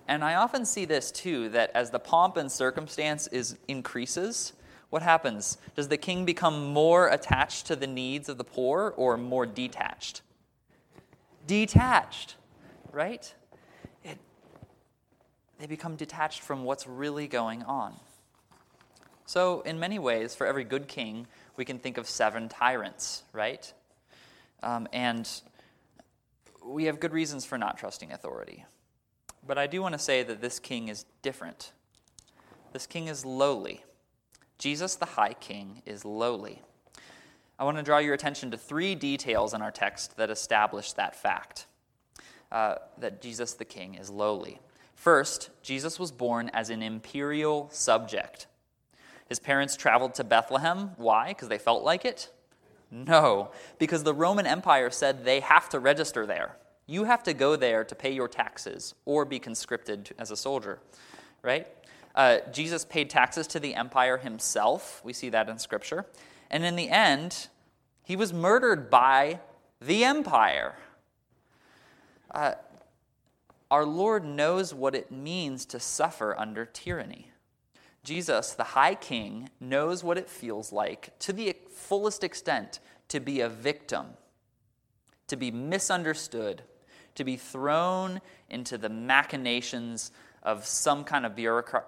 And 0.06 0.24
I 0.24 0.34
often 0.34 0.64
see 0.64 0.84
this 0.84 1.10
too 1.10 1.48
that 1.50 1.70
as 1.74 1.90
the 1.90 1.98
pomp 1.98 2.36
and 2.36 2.50
circumstance 2.50 3.26
is, 3.28 3.56
increases, 3.68 4.52
what 4.90 5.02
happens? 5.02 5.56
Does 5.76 5.88
the 5.88 5.96
king 5.96 6.24
become 6.24 6.72
more 6.72 7.08
attached 7.08 7.66
to 7.66 7.76
the 7.76 7.86
needs 7.86 8.28
of 8.28 8.38
the 8.38 8.44
poor 8.44 8.92
or 8.96 9.16
more 9.16 9.46
detached? 9.46 10.22
Detached, 11.46 12.34
right? 12.92 13.32
It, 14.04 14.18
they 15.58 15.66
become 15.66 15.94
detached 15.94 16.40
from 16.40 16.64
what's 16.64 16.86
really 16.86 17.28
going 17.28 17.62
on. 17.62 17.94
So, 19.26 19.60
in 19.60 19.78
many 19.78 20.00
ways, 20.00 20.34
for 20.34 20.44
every 20.44 20.64
good 20.64 20.88
king, 20.88 21.28
we 21.60 21.66
can 21.66 21.78
think 21.78 21.98
of 21.98 22.08
seven 22.08 22.48
tyrants, 22.48 23.22
right? 23.34 23.70
Um, 24.62 24.88
and 24.94 25.28
we 26.64 26.84
have 26.84 26.98
good 26.98 27.12
reasons 27.12 27.44
for 27.44 27.58
not 27.58 27.76
trusting 27.76 28.10
authority. 28.12 28.64
But 29.46 29.58
I 29.58 29.66
do 29.66 29.82
want 29.82 29.92
to 29.92 29.98
say 29.98 30.22
that 30.22 30.40
this 30.40 30.58
king 30.58 30.88
is 30.88 31.04
different. 31.20 31.72
This 32.72 32.86
king 32.86 33.08
is 33.08 33.26
lowly. 33.26 33.84
Jesus, 34.56 34.94
the 34.96 35.04
high 35.04 35.34
king, 35.34 35.82
is 35.84 36.06
lowly. 36.06 36.62
I 37.58 37.64
want 37.64 37.76
to 37.76 37.82
draw 37.82 37.98
your 37.98 38.14
attention 38.14 38.50
to 38.52 38.56
three 38.56 38.94
details 38.94 39.52
in 39.52 39.60
our 39.60 39.70
text 39.70 40.16
that 40.16 40.30
establish 40.30 40.94
that 40.94 41.14
fact 41.14 41.66
uh, 42.50 42.76
that 42.96 43.20
Jesus, 43.20 43.52
the 43.52 43.66
king, 43.66 43.96
is 43.96 44.08
lowly. 44.08 44.60
First, 44.94 45.50
Jesus 45.60 45.98
was 45.98 46.10
born 46.10 46.48
as 46.54 46.70
an 46.70 46.82
imperial 46.82 47.68
subject. 47.70 48.46
His 49.30 49.38
parents 49.38 49.76
traveled 49.76 50.16
to 50.16 50.24
Bethlehem. 50.24 50.90
Why? 50.96 51.28
Because 51.28 51.48
they 51.48 51.56
felt 51.56 51.84
like 51.84 52.04
it? 52.04 52.32
No, 52.90 53.52
because 53.78 54.02
the 54.02 54.12
Roman 54.12 54.44
Empire 54.44 54.90
said 54.90 55.24
they 55.24 55.38
have 55.38 55.68
to 55.68 55.78
register 55.78 56.26
there. 56.26 56.56
You 56.88 57.04
have 57.04 57.22
to 57.22 57.32
go 57.32 57.54
there 57.54 57.84
to 57.84 57.94
pay 57.94 58.10
your 58.10 58.26
taxes 58.26 58.94
or 59.04 59.24
be 59.24 59.38
conscripted 59.38 60.10
as 60.18 60.32
a 60.32 60.36
soldier, 60.36 60.80
right? 61.42 61.68
Uh, 62.16 62.38
Jesus 62.52 62.84
paid 62.84 63.08
taxes 63.08 63.46
to 63.46 63.60
the 63.60 63.76
empire 63.76 64.16
himself. 64.16 65.00
We 65.04 65.12
see 65.12 65.30
that 65.30 65.48
in 65.48 65.60
Scripture. 65.60 66.06
And 66.50 66.64
in 66.64 66.74
the 66.74 66.90
end, 66.90 67.46
he 68.02 68.16
was 68.16 68.32
murdered 68.32 68.90
by 68.90 69.38
the 69.80 70.02
empire. 70.04 70.74
Uh, 72.32 72.54
our 73.70 73.84
Lord 73.84 74.24
knows 74.24 74.74
what 74.74 74.96
it 74.96 75.12
means 75.12 75.64
to 75.66 75.78
suffer 75.78 76.34
under 76.36 76.64
tyranny. 76.64 77.30
Jesus, 78.02 78.52
the 78.52 78.64
high 78.64 78.94
king, 78.94 79.50
knows 79.60 80.02
what 80.02 80.18
it 80.18 80.28
feels 80.28 80.72
like 80.72 81.18
to 81.20 81.32
the 81.32 81.54
fullest 81.70 82.24
extent 82.24 82.80
to 83.08 83.20
be 83.20 83.40
a 83.40 83.48
victim, 83.48 84.06
to 85.28 85.36
be 85.36 85.50
misunderstood, 85.50 86.62
to 87.14 87.24
be 87.24 87.36
thrown 87.36 88.20
into 88.48 88.78
the 88.78 88.88
machinations 88.88 90.12
of 90.42 90.64
some 90.64 91.04
kind 91.04 91.26
of 91.26 91.36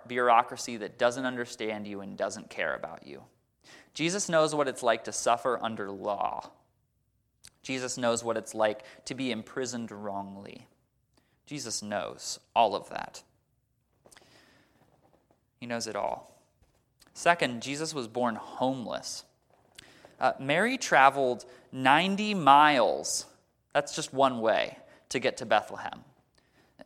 bureaucracy 0.07 0.77
that 0.77 0.99
doesn't 0.99 1.25
understand 1.25 1.87
you 1.87 2.01
and 2.01 2.19
doesn't 2.19 2.51
care 2.51 2.75
about 2.75 3.07
you. 3.07 3.23
Jesus 3.95 4.29
knows 4.29 4.55
what 4.55 4.69
it's 4.69 4.83
like 4.83 5.05
to 5.05 5.13
suffer 5.13 5.59
under 5.63 5.91
law. 5.91 6.51
Jesus 7.63 7.97
knows 7.97 8.23
what 8.23 8.37
it's 8.37 8.55
like 8.55 8.83
to 9.07 9.15
be 9.15 9.31
imprisoned 9.31 9.91
wrongly. 9.91 10.67
Jesus 11.47 11.83
knows 11.83 12.39
all 12.55 12.75
of 12.75 12.89
that. 12.91 13.23
He 15.63 15.67
knows 15.69 15.87
it 15.87 15.95
all. 15.95 16.29
Second, 17.15 17.63
Jesus 17.63 17.95
was 17.95 18.09
born 18.09 18.35
homeless. 18.35 19.23
Uh, 20.19 20.33
Mary 20.41 20.77
traveled 20.77 21.45
90 21.71 22.35
miles, 22.35 23.27
that's 23.73 23.95
just 23.95 24.13
one 24.13 24.41
way, 24.41 24.77
to 25.11 25.21
get 25.21 25.37
to 25.37 25.47
Bethlehem. 25.47 26.01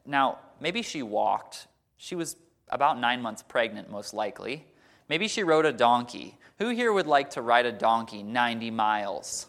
Now, 0.04 0.40
maybe 0.60 0.82
she 0.82 1.02
walked. 1.02 1.68
She 1.96 2.14
was 2.14 2.36
about 2.68 3.00
nine 3.00 3.22
months 3.22 3.42
pregnant, 3.42 3.90
most 3.90 4.12
likely. 4.12 4.66
Maybe 5.08 5.26
she 5.26 5.42
rode 5.42 5.64
a 5.64 5.72
donkey. 5.72 6.36
Who 6.58 6.68
here 6.68 6.92
would 6.92 7.06
like 7.06 7.30
to 7.30 7.40
ride 7.40 7.64
a 7.64 7.72
donkey 7.72 8.22
90 8.22 8.72
miles? 8.72 9.46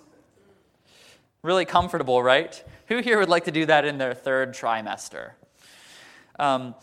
Really 1.41 1.65
comfortable, 1.65 2.23
right? 2.23 2.63
Who 2.87 2.99
here 2.99 3.19
would 3.19 3.27
like 3.27 3.43
to 3.43 3.51
do 3.51 3.65
that 3.65 3.83
in 3.83 3.97
their 3.97 4.13
third 4.13 4.53
trimester? 4.53 5.31
Um, 6.39 6.75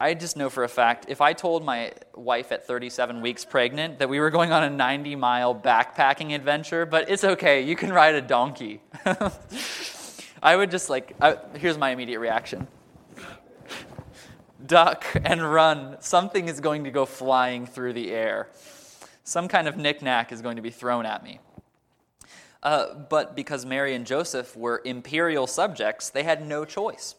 I 0.00 0.14
just 0.14 0.36
know 0.36 0.50
for 0.50 0.64
a 0.64 0.68
fact 0.68 1.06
if 1.08 1.20
I 1.20 1.32
told 1.32 1.64
my 1.64 1.92
wife 2.14 2.52
at 2.52 2.66
37 2.66 3.20
weeks 3.20 3.44
pregnant 3.44 3.98
that 3.98 4.08
we 4.08 4.20
were 4.20 4.30
going 4.30 4.52
on 4.52 4.62
a 4.64 4.70
90 4.70 5.16
mile 5.16 5.54
backpacking 5.54 6.34
adventure, 6.34 6.86
but 6.86 7.10
it's 7.10 7.24
okay, 7.24 7.62
you 7.62 7.76
can 7.76 7.92
ride 7.92 8.14
a 8.14 8.22
donkey. 8.22 8.80
I 10.42 10.56
would 10.56 10.70
just 10.70 10.90
like, 10.90 11.14
I, 11.20 11.36
here's 11.54 11.78
my 11.78 11.90
immediate 11.90 12.20
reaction 12.20 12.68
duck 14.64 15.04
and 15.24 15.42
run. 15.42 15.96
Something 16.00 16.48
is 16.48 16.60
going 16.60 16.84
to 16.84 16.90
go 16.90 17.06
flying 17.06 17.66
through 17.66 17.92
the 17.92 18.10
air. 18.10 18.48
Some 19.24 19.48
kind 19.48 19.68
of 19.68 19.76
knickknack 19.76 20.32
is 20.32 20.42
going 20.42 20.56
to 20.56 20.62
be 20.62 20.70
thrown 20.70 21.06
at 21.06 21.22
me. 21.22 21.40
Uh, 22.62 22.94
but 22.94 23.36
because 23.36 23.64
Mary 23.64 23.94
and 23.94 24.06
Joseph 24.06 24.56
were 24.56 24.82
imperial 24.84 25.46
subjects, 25.46 26.10
they 26.10 26.22
had 26.22 26.46
no 26.46 26.64
choice. 26.64 27.14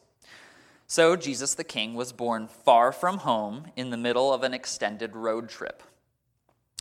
So 0.89 1.17
Jesus 1.17 1.53
the 1.53 1.65
King 1.65 1.96
was 1.96 2.13
born 2.13 2.48
far 2.48 2.94
from 2.94 3.17
home 3.17 3.65
in 3.75 3.89
the 3.89 3.98
middle 3.98 4.34
of 4.34 4.44
an 4.44 4.53
extended 4.53 5.17
road 5.17 5.50
trip. 5.50 5.84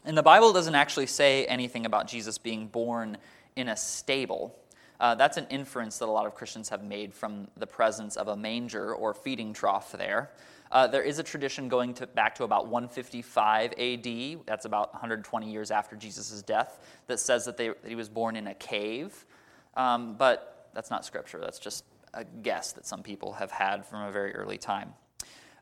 And 0.04 0.16
the 0.16 0.22
Bible 0.22 0.52
doesn't 0.52 0.76
actually 0.76 1.06
say 1.06 1.44
anything 1.46 1.84
about 1.84 2.06
Jesus 2.06 2.38
being 2.38 2.68
born 2.68 3.18
in 3.56 3.68
a 3.68 3.76
stable. 3.76 4.56
Uh, 5.00 5.16
that's 5.16 5.36
an 5.36 5.48
inference 5.50 5.98
that 5.98 6.06
a 6.06 6.12
lot 6.12 6.24
of 6.24 6.36
Christians 6.36 6.68
have 6.68 6.84
made 6.84 7.12
from 7.12 7.48
the 7.56 7.66
presence 7.66 8.16
of 8.16 8.28
a 8.28 8.36
manger 8.36 8.94
or 8.94 9.12
feeding 9.12 9.52
trough 9.52 9.90
there. 9.90 10.30
Uh, 10.70 10.86
there 10.86 11.02
is 11.02 11.18
a 11.18 11.22
tradition 11.24 11.68
going 11.68 11.92
to, 11.94 12.06
back 12.06 12.36
to 12.36 12.44
about 12.44 12.68
155 12.68 13.72
AD, 13.72 14.46
that's 14.46 14.64
about 14.64 14.92
120 14.94 15.50
years 15.50 15.72
after 15.72 15.96
Jesus' 15.96 16.42
death, 16.42 16.78
that 17.08 17.18
says 17.18 17.44
that, 17.44 17.56
they, 17.56 17.68
that 17.68 17.88
he 17.88 17.96
was 17.96 18.08
born 18.08 18.36
in 18.36 18.46
a 18.46 18.54
cave. 18.54 19.26
Um, 19.74 20.14
but 20.16 20.70
that's 20.74 20.90
not 20.90 21.04
scripture, 21.04 21.40
that's 21.40 21.58
just 21.58 21.84
a 22.16 22.24
guess 22.24 22.72
that 22.72 22.86
some 22.86 23.02
people 23.02 23.34
have 23.34 23.52
had 23.52 23.84
from 23.86 24.02
a 24.02 24.10
very 24.10 24.34
early 24.34 24.58
time. 24.58 24.94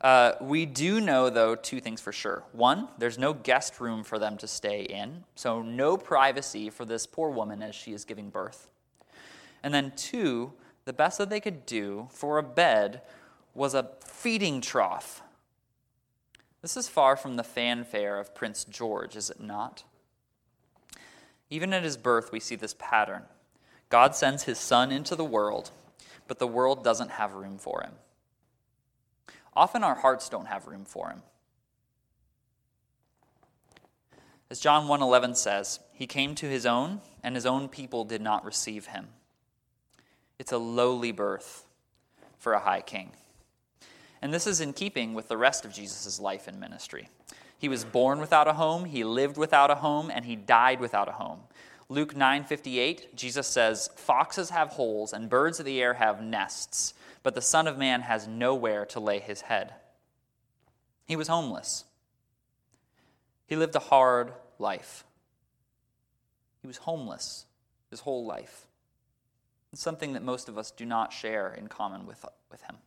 Uh, 0.01 0.33
we 0.41 0.67
do 0.67 1.01
know, 1.01 1.31
though, 1.31 1.55
two 1.55 1.81
things 1.81 2.01
for 2.01 2.13
sure. 2.13 2.45
One, 2.53 2.89
there's 2.99 3.19
no 3.19 3.33
guest 3.33 3.81
room 3.81 4.05
for 4.05 4.19
them 4.19 4.37
to 4.39 4.47
stay 4.47 4.83
in, 4.83 5.25
so 5.35 5.63
no 5.63 5.97
privacy 5.97 6.71
for 6.71 6.85
this 6.85 7.07
poor 7.07 7.31
woman 7.31 7.63
as 7.63 7.75
she 7.75 7.93
is 7.93 8.05
giving 8.05 8.31
birth. 8.31 8.69
And 9.63 9.73
then, 9.73 9.93
two, 9.97 10.53
the 10.85 10.93
best 10.93 11.19
that 11.19 11.31
they 11.31 11.41
could 11.41 11.65
do 11.65 12.09
for 12.11 12.39
a 12.39 12.43
bed 12.43 13.03
was 13.55 13.75
a 13.75 13.91
feeding 14.05 14.61
trough. 14.61 15.23
This 16.61 16.77
is 16.77 16.89
far 16.89 17.17
from 17.17 17.37
the 17.37 17.45
fanfare 17.45 18.19
of 18.19 18.35
Prince 18.35 18.65
George, 18.65 19.17
is 19.17 19.31
it 19.31 19.41
not? 19.41 19.85
Even 21.51 21.73
at 21.73 21.83
his 21.83 21.97
birth, 21.97 22.33
we 22.33 22.41
see 22.41 22.57
this 22.57 22.75
pattern. 22.79 23.23
God 23.89 24.15
sends 24.15 24.45
his 24.45 24.59
son 24.59 24.91
into 24.91 25.15
the 25.15 25.25
world, 25.25 25.71
but 26.27 26.39
the 26.39 26.47
world 26.47 26.83
doesn't 26.85 27.11
have 27.11 27.35
room 27.35 27.59
for 27.59 27.83
him. 27.83 27.93
Often 29.55 29.85
our 29.85 29.95
hearts 29.95 30.29
don't 30.29 30.47
have 30.47 30.67
room 30.67 30.85
for 30.85 31.11
him. 31.11 31.23
As 34.51 34.61
John 34.61 34.87
1:11 34.87 35.37
says, 35.37 35.81
he 35.93 36.07
came 36.07 36.35
to 36.37 36.47
his 36.47 36.67
own 36.67 37.01
and 37.23 37.35
his 37.35 37.47
own 37.47 37.69
people 37.69 38.05
did 38.05 38.21
not 38.21 38.45
receive 38.45 38.87
him. 38.87 39.09
It's 40.39 40.53
a 40.53 40.59
lowly 40.59 41.13
birth 41.13 41.65
for 42.39 42.53
a 42.53 42.61
high 42.61 42.81
king. 42.81 43.13
And 44.21 44.33
this 44.33 44.47
is 44.47 44.61
in 44.61 44.73
keeping 44.73 45.15
with 45.15 45.29
the 45.29 45.37
rest 45.37 45.65
of 45.65 45.73
Jesus' 45.73 46.21
life 46.21 46.47
and 46.49 46.59
ministry. 46.59 47.09
He 47.59 47.69
was 47.69 47.85
born 47.85 48.21
without 48.21 48.49
a 48.49 48.55
home, 48.55 48.85
he 48.85 49.05
lived 49.05 49.37
without 49.37 49.71
a 49.71 49.77
home, 49.77 50.11
and 50.11 50.25
he 50.25 50.37
died 50.37 50.81
without 50.81 51.09
a 51.09 51.13
home. 51.13 51.41
Luke 51.89 52.15
9:58, 52.15 53.15
Jesus 53.15 53.47
says, 53.47 53.89
"Foxes 53.97 54.51
have 54.51 54.71
holes 54.71 55.13
and 55.13 55.29
birds 55.29 55.59
of 55.59 55.67
the 55.67 55.83
air 55.83 55.95
have 55.95 56.23
nests, 56.23 56.95
but 57.23 57.35
the 57.35 57.43
Son 57.43 57.67
of 57.67 57.77
man 57.77 58.03
has 58.03 58.27
nowhere 58.27 58.87
to 58.87 59.01
lay 59.01 59.21
his 59.21 59.43
head." 59.43 59.75
He 61.07 61.17
was 61.17 61.29
homeless. 61.29 61.85
He 63.47 63.57
lived 63.57 63.77
a 63.77 63.81
hard 63.81 64.33
life. 64.59 65.05
He 66.63 66.67
was 66.67 66.79
homeless 66.79 67.45
his 67.91 68.01
whole 68.01 68.25
life. 68.25 68.67
It's 69.73 69.83
something 69.83 70.15
that 70.15 70.23
most 70.23 70.49
of 70.49 70.57
us 70.57 70.71
do 70.71 70.87
not 70.87 71.13
share 71.13 71.53
in 71.53 71.69
common 71.69 72.07
with, 72.07 72.25
with 72.51 72.63
him. 72.63 72.79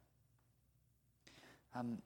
Um, 1.76 2.02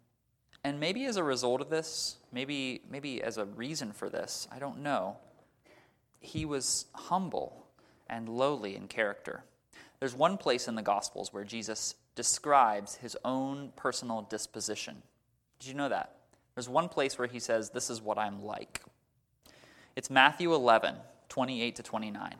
and 0.63 0.79
maybe 0.79 1.05
as 1.05 1.15
a 1.15 1.23
result 1.23 1.61
of 1.61 1.69
this, 1.69 2.17
maybe, 2.31 2.81
maybe 2.89 3.23
as 3.23 3.37
a 3.37 3.45
reason 3.45 3.93
for 3.93 4.09
this, 4.09 4.47
I 4.51 4.59
don't 4.59 4.79
know, 4.79 5.17
he 6.21 6.45
was 6.45 6.85
humble 6.93 7.65
and 8.07 8.29
lowly 8.29 8.75
in 8.75 8.87
character. 8.87 9.43
There's 9.99 10.15
one 10.15 10.37
place 10.37 10.67
in 10.67 10.75
the 10.75 10.81
Gospels 10.81 11.33
where 11.33 11.43
Jesus 11.43 11.95
describes 12.15 12.95
his 12.95 13.17
own 13.25 13.73
personal 13.75 14.21
disposition. 14.23 15.01
Did 15.59 15.69
you 15.69 15.73
know 15.75 15.89
that? 15.89 16.15
There's 16.55 16.69
one 16.69 16.89
place 16.89 17.17
where 17.17 17.27
he 17.27 17.39
says, 17.39 17.71
This 17.71 17.89
is 17.89 18.01
what 18.01 18.17
I'm 18.17 18.43
like. 18.43 18.81
It's 19.95 20.09
Matthew 20.09 20.53
11, 20.53 20.95
28 21.29 21.75
to 21.75 21.83
29. 21.83 22.35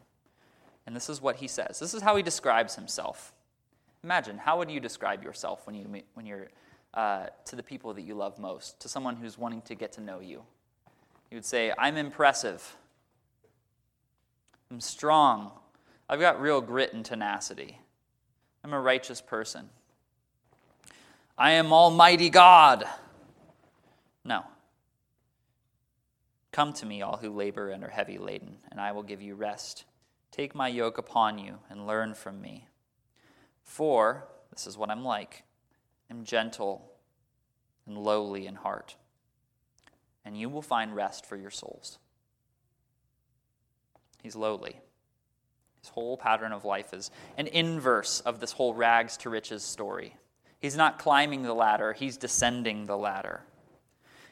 And 0.86 0.96
this 0.96 1.10
is 1.10 1.22
what 1.22 1.38
he 1.38 1.48
says. 1.48 1.80
This 1.80 1.94
is 1.94 2.02
how 2.02 2.16
he 2.16 2.24
describes 2.24 2.76
himself. 2.76 3.34
Imagine, 4.04 4.38
how 4.38 4.58
would 4.58 4.72
you 4.72 4.80
describe 4.80 5.24
yourself 5.24 5.66
when, 5.68 5.76
you, 5.76 6.02
when 6.16 6.26
you're 6.26 6.48
uh, 6.94 7.28
to 7.46 7.56
the 7.56 7.64
people 7.64 7.94
that 7.94 8.02
you 8.02 8.16
love 8.16 8.40
most, 8.40 8.80
to 8.82 8.90
someone 8.90 9.16
who's 9.16 9.38
wanting 9.38 9.62
to 9.64 9.76
get 9.76 9.92
to 9.94 10.02
know 10.02 10.20
you? 10.20 10.44
You 11.30 11.38
would 11.38 11.46
say, 11.46 11.72
I'm 11.78 11.98
impressive. 11.98 12.76
I'm 14.72 14.80
strong. 14.80 15.52
I've 16.08 16.22
got 16.22 16.42
real 16.42 16.62
grit 16.62 16.94
and 16.94 17.04
tenacity. 17.04 17.80
I'm 18.64 18.72
a 18.72 18.80
righteous 18.80 19.20
person. 19.20 19.70
I 21.38 21.52
am 21.52 21.74
Almighty 21.74 22.30
God. 22.30 22.86
No. 24.24 24.46
Come 26.54 26.72
to 26.74 26.86
me, 26.86 27.02
all 27.02 27.18
who 27.18 27.32
labor 27.32 27.70
and 27.70 27.84
are 27.84 27.90
heavy 27.90 28.18
laden, 28.18 28.58
and 28.72 28.80
I 28.80 28.94
will 28.94 29.04
give 29.04 29.22
you 29.22 29.36
rest. 29.36 29.84
Take 30.32 30.56
my 30.56 30.70
yoke 30.70 30.98
upon 30.98 31.38
you 31.38 31.60
and 31.70 31.86
learn 31.86 32.14
from 32.14 32.40
me. 32.42 32.68
For, 33.64 34.26
this 34.52 34.68
is 34.68 34.78
what 34.78 34.90
I'm 34.90 35.04
like, 35.04 35.44
I'm 36.10 36.24
gentle 36.24 36.92
and 37.86 37.98
lowly 37.98 38.48
in 38.48 38.56
heart, 38.56 38.96
and 40.24 40.40
you 40.40 40.48
will 40.48 40.62
find 40.62 40.96
rest 40.96 41.26
for 41.26 41.36
your 41.36 41.52
souls. 41.52 42.00
He's 44.22 44.36
lowly. 44.36 44.80
His 45.82 45.90
whole 45.90 46.16
pattern 46.16 46.52
of 46.52 46.64
life 46.64 46.94
is 46.94 47.10
an 47.38 47.48
inverse 47.48 48.22
of 48.22 48.40
this 48.40 48.52
whole 48.52 48.74
rags 48.74 49.18
to 49.18 49.30
riches 49.30 49.64
story. 49.64 50.16
He's 50.60 50.78
not 50.78 51.00
climbing 51.00 51.42
the 51.42 51.56
ladder, 51.56 51.94
he's 51.94 52.18
descending 52.18 52.86
the 52.86 52.98
ladder. 52.98 53.42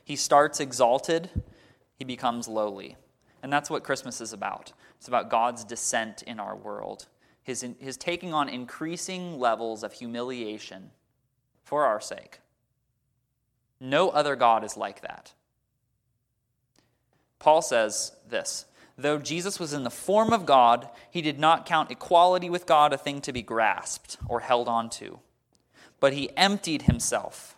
He 0.03 0.15
starts 0.15 0.59
exalted, 0.59 1.29
he 1.95 2.05
becomes 2.05 2.47
lowly. 2.47 2.97
And 3.41 3.51
that's 3.51 3.69
what 3.69 3.83
Christmas 3.83 4.21
is 4.21 4.33
about. 4.33 4.73
It's 4.97 5.07
about 5.07 5.29
God's 5.29 5.63
descent 5.63 6.23
in 6.23 6.39
our 6.39 6.55
world. 6.55 7.07
his, 7.41 7.65
his 7.79 7.97
taking 7.97 8.33
on 8.33 8.47
increasing 8.47 9.39
levels 9.39 9.83
of 9.83 9.93
humiliation 9.93 10.91
for 11.63 11.85
our 11.85 11.99
sake. 11.99 12.39
No 13.79 14.09
other 14.09 14.35
God 14.35 14.63
is 14.63 14.77
like 14.77 15.01
that. 15.01 15.33
Paul 17.39 17.61
says 17.61 18.11
this 18.29 18.65
Though 18.99 19.17
Jesus 19.17 19.61
was 19.61 19.71
in 19.71 19.85
the 19.85 19.89
form 19.89 20.33
of 20.33 20.45
God, 20.45 20.89
he 21.09 21.21
did 21.21 21.39
not 21.39 21.65
count 21.65 21.89
equality 21.89 22.49
with 22.49 22.65
God 22.65 22.91
a 22.91 22.97
thing 22.97 23.21
to 23.21 23.31
be 23.31 23.41
grasped 23.41 24.17
or 24.27 24.41
held 24.41 24.67
on 24.67 24.89
to. 24.91 25.19
But 26.01 26.11
he 26.11 26.35
emptied 26.35 26.81
himself, 26.81 27.55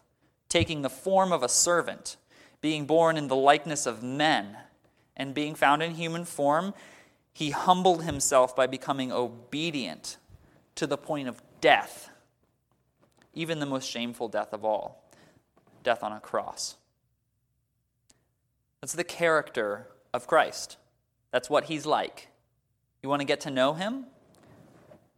taking 0.50 0.84
the 0.84 0.90
form 0.90 1.32
of 1.32 1.42
a 1.42 1.50
servant, 1.50 2.18
being 2.62 2.86
born 2.86 3.18
in 3.18 3.28
the 3.28 3.36
likeness 3.36 3.88
of 3.88 4.04
men, 4.04 4.56
and 5.18 5.34
being 5.34 5.56
found 5.56 5.82
in 5.82 5.96
human 5.96 6.26
form, 6.26 6.76
he 7.34 7.50
humbled 7.50 8.04
himself 8.04 8.56
by 8.56 8.68
becoming 8.68 9.12
obedient 9.12 10.18
to 10.76 10.86
the 10.86 10.98
point 10.98 11.28
of 11.28 11.42
death, 11.60 12.12
even 13.34 13.60
the 13.60 13.66
most 13.66 13.90
shameful 13.90 14.28
death 14.28 14.54
of 14.54 14.64
all 14.64 15.04
death 15.84 16.04
on 16.04 16.12
a 16.12 16.20
cross. 16.20 16.76
That's 18.80 18.94
the 18.94 19.04
character 19.04 19.88
of 20.14 20.28
Christ. 20.28 20.78
That's 21.32 21.50
what 21.50 21.66
he's 21.66 21.86
like. 21.86 22.28
You 23.02 23.10
want 23.10 23.22
to 23.22 23.26
get 23.26 23.42
to 23.42 23.52
know 23.52 23.74
him? 23.74 24.06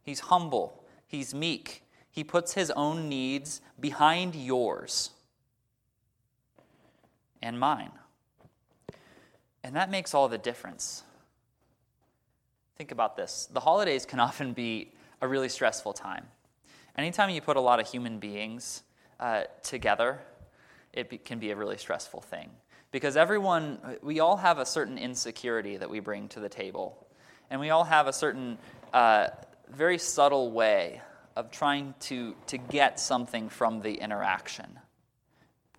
He's 0.02 0.20
humble, 0.20 0.82
he's 1.06 1.34
meek, 1.34 1.82
he 2.10 2.22
puts 2.22 2.54
his 2.54 2.70
own 2.70 3.08
needs 3.08 3.60
behind 3.80 4.34
yours 4.34 5.10
and 7.42 7.58
mine. 7.58 7.90
And 9.62 9.74
that 9.76 9.90
makes 9.90 10.14
all 10.14 10.28
the 10.28 10.38
difference. 10.38 11.02
Think 12.76 12.92
about 12.92 13.16
this 13.16 13.48
the 13.52 13.60
holidays 13.60 14.06
can 14.06 14.20
often 14.28 14.52
be 14.52 14.92
a 15.20 15.28
really 15.28 15.48
stressful 15.48 15.94
time. 15.94 16.26
Anytime 16.96 17.30
you 17.30 17.40
put 17.40 17.56
a 17.56 17.60
lot 17.60 17.80
of 17.80 17.88
human 17.88 18.18
beings 18.18 18.82
uh, 19.18 19.44
together, 19.62 20.20
it 20.92 21.08
be, 21.08 21.18
can 21.18 21.38
be 21.38 21.50
a 21.50 21.56
really 21.56 21.78
stressful 21.78 22.20
thing 22.20 22.50
because 22.94 23.16
everyone, 23.16 23.80
we 24.02 24.20
all 24.20 24.36
have 24.36 24.60
a 24.60 24.64
certain 24.64 24.98
insecurity 24.98 25.78
that 25.78 25.90
we 25.90 25.98
bring 25.98 26.28
to 26.28 26.38
the 26.38 26.48
table. 26.48 27.04
And 27.50 27.60
we 27.60 27.70
all 27.70 27.82
have 27.82 28.06
a 28.06 28.12
certain 28.12 28.56
uh, 28.92 29.30
very 29.68 29.98
subtle 29.98 30.52
way 30.52 31.02
of 31.34 31.50
trying 31.50 31.94
to, 32.02 32.36
to 32.46 32.56
get 32.56 33.00
something 33.00 33.48
from 33.48 33.80
the 33.80 33.94
interaction, 33.94 34.78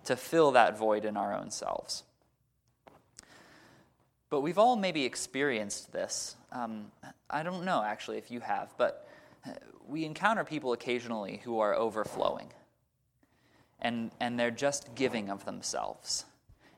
to 0.04 0.14
fill 0.14 0.50
that 0.50 0.76
void 0.76 1.06
in 1.06 1.16
our 1.16 1.34
own 1.34 1.50
selves. 1.50 2.04
But 4.28 4.42
we've 4.42 4.58
all 4.58 4.76
maybe 4.76 5.06
experienced 5.06 5.94
this. 5.94 6.36
Um, 6.52 6.92
I 7.30 7.42
don't 7.42 7.64
know 7.64 7.82
actually 7.82 8.18
if 8.18 8.30
you 8.30 8.40
have, 8.40 8.74
but 8.76 9.08
uh, 9.46 9.52
we 9.88 10.04
encounter 10.04 10.44
people 10.44 10.74
occasionally 10.74 11.40
who 11.44 11.60
are 11.60 11.74
overflowing 11.74 12.52
and, 13.80 14.10
and 14.20 14.38
they're 14.38 14.50
just 14.50 14.94
giving 14.94 15.30
of 15.30 15.46
themselves. 15.46 16.26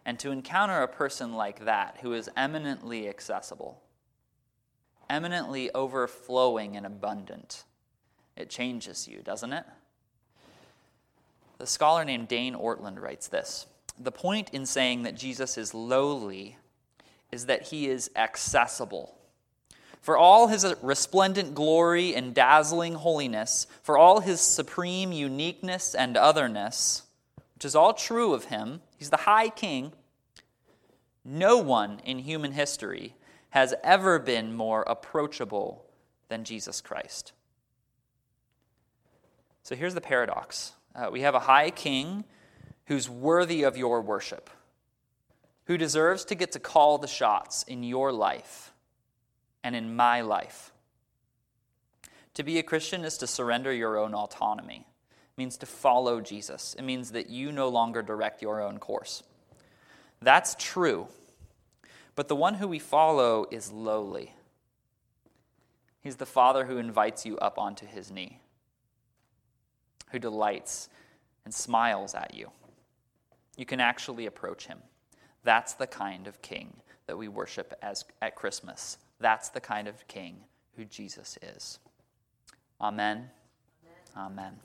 And 0.09 0.19
to 0.21 0.31
encounter 0.31 0.81
a 0.81 0.89
person 0.89 1.35
like 1.35 1.67
that, 1.67 1.99
who 2.01 2.15
is 2.15 2.31
eminently 2.35 3.11
accessible, 3.11 3.83
eminently 5.11 5.71
overflowing 5.75 6.79
and 6.79 6.87
abundant, 6.87 7.65
it 8.35 8.49
changes 8.49 9.07
you, 9.07 9.21
doesn't 9.21 9.53
it? 9.53 9.67
The 11.59 11.67
scholar 11.67 12.07
named 12.07 12.27
Dane 12.27 12.55
Ortlund 12.55 12.99
writes 12.99 13.29
this 13.29 13.67
The 14.01 14.11
point 14.11 14.49
in 14.55 14.65
saying 14.65 15.03
that 15.03 15.15
Jesus 15.15 15.59
is 15.59 15.75
lowly 15.75 16.57
is 17.31 17.45
that 17.45 17.65
he 17.65 17.87
is 17.89 18.11
accessible. 18.17 19.15
For 20.01 20.17
all 20.17 20.47
his 20.47 20.75
resplendent 20.81 21.55
glory 21.55 22.15
and 22.15 22.35
dazzling 22.35 22.95
holiness, 22.95 23.67
for 23.83 23.99
all 23.99 24.21
his 24.21 24.41
supreme 24.41 25.13
uniqueness 25.13 25.95
and 25.95 26.17
otherness, 26.17 27.03
which 27.57 27.67
is 27.67 27.75
all 27.75 27.93
true 27.93 28.33
of 28.33 28.47
him, 28.47 28.81
he's 28.97 29.11
the 29.11 29.19
high 29.19 29.51
king, 29.51 29.93
no 31.29 31.59
one 31.59 32.01
in 32.05 32.19
human 32.19 32.53
history 32.53 33.15
has 33.51 33.75
ever 33.85 34.19
been 34.19 34.55
more 34.55 34.83
approachable 34.83 35.85
than 36.29 36.43
Jesus 36.43 36.81
Christ. 36.81 37.33
So 39.63 39.77
here's 39.77 39.95
the 39.95 40.01
paradox 40.01 40.73
uh, 40.95 41.11
we 41.13 41.21
have 41.21 41.35
a 41.35 41.41
high 41.41 41.71
king 41.71 42.25
who's 42.87 43.11
worthy 43.11 43.63
of 43.63 43.77
your 43.77 44.01
worship, 44.01 44.49
who 45.67 45.77
deserves 45.77 46.25
to 46.25 46.35
get 46.35 46.53
to 46.53 46.59
call 46.59 46.97
the 46.97 47.07
shots 47.07 47.63
in 47.65 47.83
your 47.83 48.11
life 48.11 48.73
and 49.63 49.77
in 49.77 49.95
my 49.95 50.23
life. 50.23 50.73
To 52.35 52.43
be 52.43 52.59
a 52.59 52.63
Christian 52.63 53.05
is 53.05 53.19
to 53.19 53.27
surrender 53.27 53.73
your 53.73 53.99
own 53.99 54.15
autonomy. 54.15 54.87
It 55.11 55.39
means 55.39 55.59
to 55.59 55.67
follow 55.67 56.23
Jesus. 56.23 56.75
It 56.79 56.83
means 56.83 57.11
that 57.11 57.29
you 57.29 57.53
no 57.53 57.69
longer 57.69 58.01
direct 58.01 58.41
your 58.41 58.63
own 58.63 58.79
course. 58.79 59.23
That's 60.23 60.57
true. 60.59 61.09
But 62.19 62.27
the 62.27 62.35
one 62.35 62.55
who 62.55 62.67
we 62.67 62.81
follow 62.81 63.47
is 63.49 63.71
lowly. 63.71 64.35
He's 66.01 66.17
the 66.17 66.27
Father 66.27 66.65
who 66.65 66.79
invites 66.79 67.25
you 67.25 67.39
up 67.39 67.61
onto 67.61 67.87
his 67.87 68.11
knee, 68.11 68.41
who 70.11 70.19
delights 70.19 70.89
and 71.45 71.55
smiles 71.55 72.17
at 72.17 72.35
you. 72.35 72.51
You 73.57 73.67
can 73.67 73.79
actually 73.79 74.27
approach 74.27 74.67
him. 74.67 74.79
That's 75.45 75.75
the 75.75 75.87
kind 75.87 76.27
of 76.27 76.43
king 76.43 76.79
that 77.07 77.17
we 77.17 77.29
worship 77.29 77.73
as, 77.83 78.05
at 78.21 78.35
Christmas. 78.35 78.99
That's 79.21 79.51
the 79.51 79.61
kind 79.61 79.87
of 79.87 80.05
king 80.09 80.39
who 80.75 80.87
Jesus 80.87 81.39
is. 81.41 81.79
Amen. 82.81 83.31
Amen. 84.17 84.33
Amen. 84.33 84.59